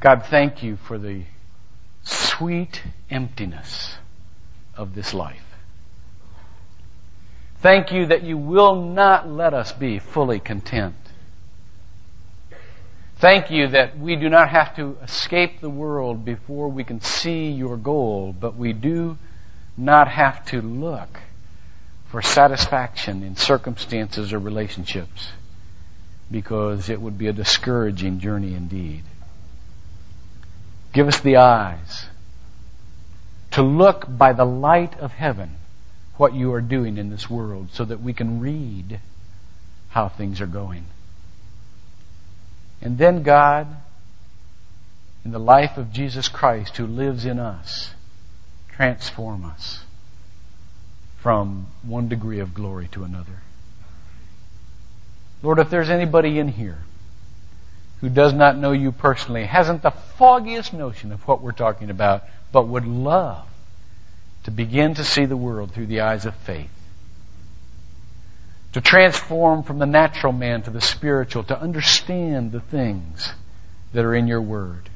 God, 0.00 0.26
thank 0.28 0.64
you 0.64 0.76
for 0.76 0.98
the 0.98 1.22
sweet 2.02 2.82
emptiness 3.08 3.94
of 4.74 4.94
this 4.94 5.14
life. 5.14 5.44
Thank 7.58 7.92
you 7.92 8.06
that 8.06 8.24
you 8.24 8.36
will 8.36 8.82
not 8.82 9.28
let 9.28 9.54
us 9.54 9.70
be 9.70 10.00
fully 10.00 10.40
content. 10.40 10.96
Thank 13.22 13.52
you 13.52 13.68
that 13.68 13.96
we 13.96 14.16
do 14.16 14.28
not 14.28 14.48
have 14.48 14.74
to 14.74 14.96
escape 15.00 15.60
the 15.60 15.70
world 15.70 16.24
before 16.24 16.68
we 16.68 16.82
can 16.82 17.00
see 17.00 17.52
your 17.52 17.76
goal, 17.76 18.34
but 18.36 18.56
we 18.56 18.72
do 18.72 19.16
not 19.76 20.08
have 20.08 20.44
to 20.46 20.60
look 20.60 21.20
for 22.08 22.20
satisfaction 22.20 23.22
in 23.22 23.36
circumstances 23.36 24.32
or 24.32 24.40
relationships 24.40 25.30
because 26.32 26.88
it 26.88 27.00
would 27.00 27.16
be 27.16 27.28
a 27.28 27.32
discouraging 27.32 28.18
journey 28.18 28.54
indeed. 28.54 29.04
Give 30.92 31.06
us 31.06 31.20
the 31.20 31.36
eyes 31.36 32.06
to 33.52 33.62
look 33.62 34.04
by 34.08 34.32
the 34.32 34.44
light 34.44 34.98
of 34.98 35.12
heaven 35.12 35.58
what 36.16 36.34
you 36.34 36.52
are 36.54 36.60
doing 36.60 36.98
in 36.98 37.08
this 37.08 37.30
world 37.30 37.68
so 37.72 37.84
that 37.84 38.00
we 38.00 38.14
can 38.14 38.40
read 38.40 38.98
how 39.90 40.08
things 40.08 40.40
are 40.40 40.46
going. 40.46 40.86
And 42.82 42.98
then 42.98 43.22
God, 43.22 43.68
in 45.24 45.30
the 45.30 45.38
life 45.38 45.78
of 45.78 45.92
Jesus 45.92 46.28
Christ 46.28 46.76
who 46.76 46.86
lives 46.86 47.24
in 47.24 47.38
us, 47.38 47.94
transform 48.68 49.44
us 49.44 49.84
from 51.18 51.68
one 51.82 52.08
degree 52.08 52.40
of 52.40 52.52
glory 52.52 52.88
to 52.92 53.04
another. 53.04 53.38
Lord, 55.42 55.60
if 55.60 55.70
there's 55.70 55.90
anybody 55.90 56.38
in 56.38 56.48
here 56.48 56.78
who 58.00 58.08
does 58.08 58.32
not 58.32 58.56
know 58.56 58.72
you 58.72 58.90
personally, 58.90 59.44
hasn't 59.44 59.82
the 59.82 59.90
foggiest 59.90 60.72
notion 60.72 61.12
of 61.12 61.26
what 61.28 61.40
we're 61.40 61.52
talking 61.52 61.90
about, 61.90 62.24
but 62.50 62.66
would 62.66 62.86
love 62.86 63.46
to 64.42 64.50
begin 64.50 64.94
to 64.94 65.04
see 65.04 65.24
the 65.24 65.36
world 65.36 65.72
through 65.72 65.86
the 65.86 66.00
eyes 66.00 66.26
of 66.26 66.34
faith, 66.34 66.70
to 68.72 68.80
transform 68.80 69.62
from 69.62 69.78
the 69.78 69.86
natural 69.86 70.32
man 70.32 70.62
to 70.62 70.70
the 70.70 70.80
spiritual, 70.80 71.44
to 71.44 71.60
understand 71.60 72.52
the 72.52 72.60
things 72.60 73.32
that 73.92 74.04
are 74.04 74.14
in 74.14 74.26
your 74.26 74.40
word. 74.40 74.88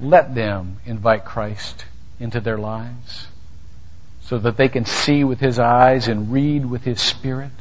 Let 0.00 0.34
them 0.34 0.78
invite 0.86 1.24
Christ 1.24 1.84
into 2.18 2.40
their 2.40 2.58
lives 2.58 3.28
so 4.22 4.38
that 4.38 4.56
they 4.56 4.68
can 4.68 4.86
see 4.86 5.22
with 5.22 5.40
his 5.40 5.58
eyes 5.58 6.08
and 6.08 6.32
read 6.32 6.64
with 6.64 6.82
his 6.84 7.00
spirit. 7.00 7.52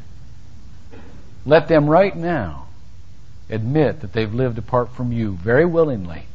Let 1.45 1.67
them 1.67 1.89
right 1.89 2.15
now 2.15 2.67
admit 3.49 3.99
that 3.99 4.13
they've 4.13 4.33
lived 4.33 4.57
apart 4.57 4.93
from 4.95 5.11
you 5.11 5.33
very 5.33 5.65
willingly. 5.65 6.25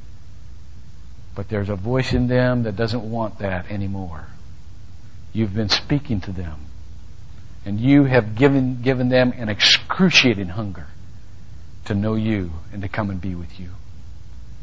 But 1.35 1.49
there's 1.49 1.71
a 1.71 1.77
voice 1.77 2.13
in 2.13 2.29
them 2.29 2.65
that 2.65 2.77
doesn't 2.77 3.11
want 3.11 3.39
that 3.39 3.71
anymore. 3.71 4.27
You've 5.33 5.55
been 5.55 5.71
speaking 5.71 6.21
to 6.23 6.33
them. 6.33 6.68
And 7.69 7.79
you 7.79 8.05
have 8.05 8.35
given, 8.35 8.81
given 8.81 9.11
them 9.11 9.35
an 9.37 9.51
excruciating 9.51 10.49
hunger 10.49 10.87
to 11.85 11.95
know 11.95 12.15
you 12.15 12.53
and 12.73 12.81
to 12.81 12.89
come 12.89 13.11
and 13.11 13.21
be 13.21 13.35
with 13.35 13.61
you. 13.61 13.69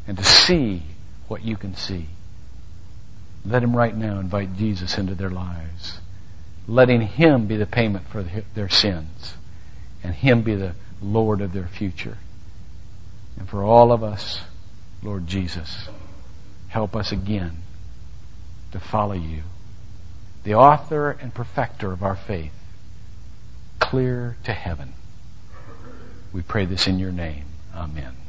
And 0.08 0.18
to 0.18 0.24
see 0.24 0.82
what 1.28 1.44
you 1.44 1.56
can 1.56 1.76
see. 1.76 2.06
Let 3.44 3.60
them 3.60 3.76
right 3.76 3.96
now 3.96 4.18
invite 4.18 4.56
Jesus 4.56 4.98
into 4.98 5.14
their 5.14 5.30
lives. 5.30 6.00
Letting 6.66 7.00
Him 7.02 7.46
be 7.46 7.56
the 7.56 7.64
payment 7.64 8.08
for 8.08 8.24
their 8.56 8.68
sins. 8.68 9.36
And 10.02 10.12
Him 10.12 10.42
be 10.42 10.56
the 10.56 10.74
Lord 11.00 11.40
of 11.40 11.52
their 11.52 11.68
future. 11.68 12.18
And 13.38 13.48
for 13.48 13.62
all 13.62 13.92
of 13.92 14.02
us, 14.02 14.40
Lord 15.00 15.28
Jesus, 15.28 15.88
help 16.66 16.96
us 16.96 17.12
again 17.12 17.58
to 18.72 18.80
follow 18.80 19.14
you, 19.14 19.44
the 20.42 20.54
author 20.54 21.12
and 21.12 21.32
perfecter 21.32 21.92
of 21.92 22.02
our 22.02 22.16
faith, 22.16 22.50
clear 23.90 24.36
to 24.44 24.52
heaven. 24.52 24.92
We 26.32 26.42
pray 26.42 26.64
this 26.64 26.88
in 26.88 26.98
your 26.98 27.12
name. 27.12 27.44
Amen. 27.74 28.25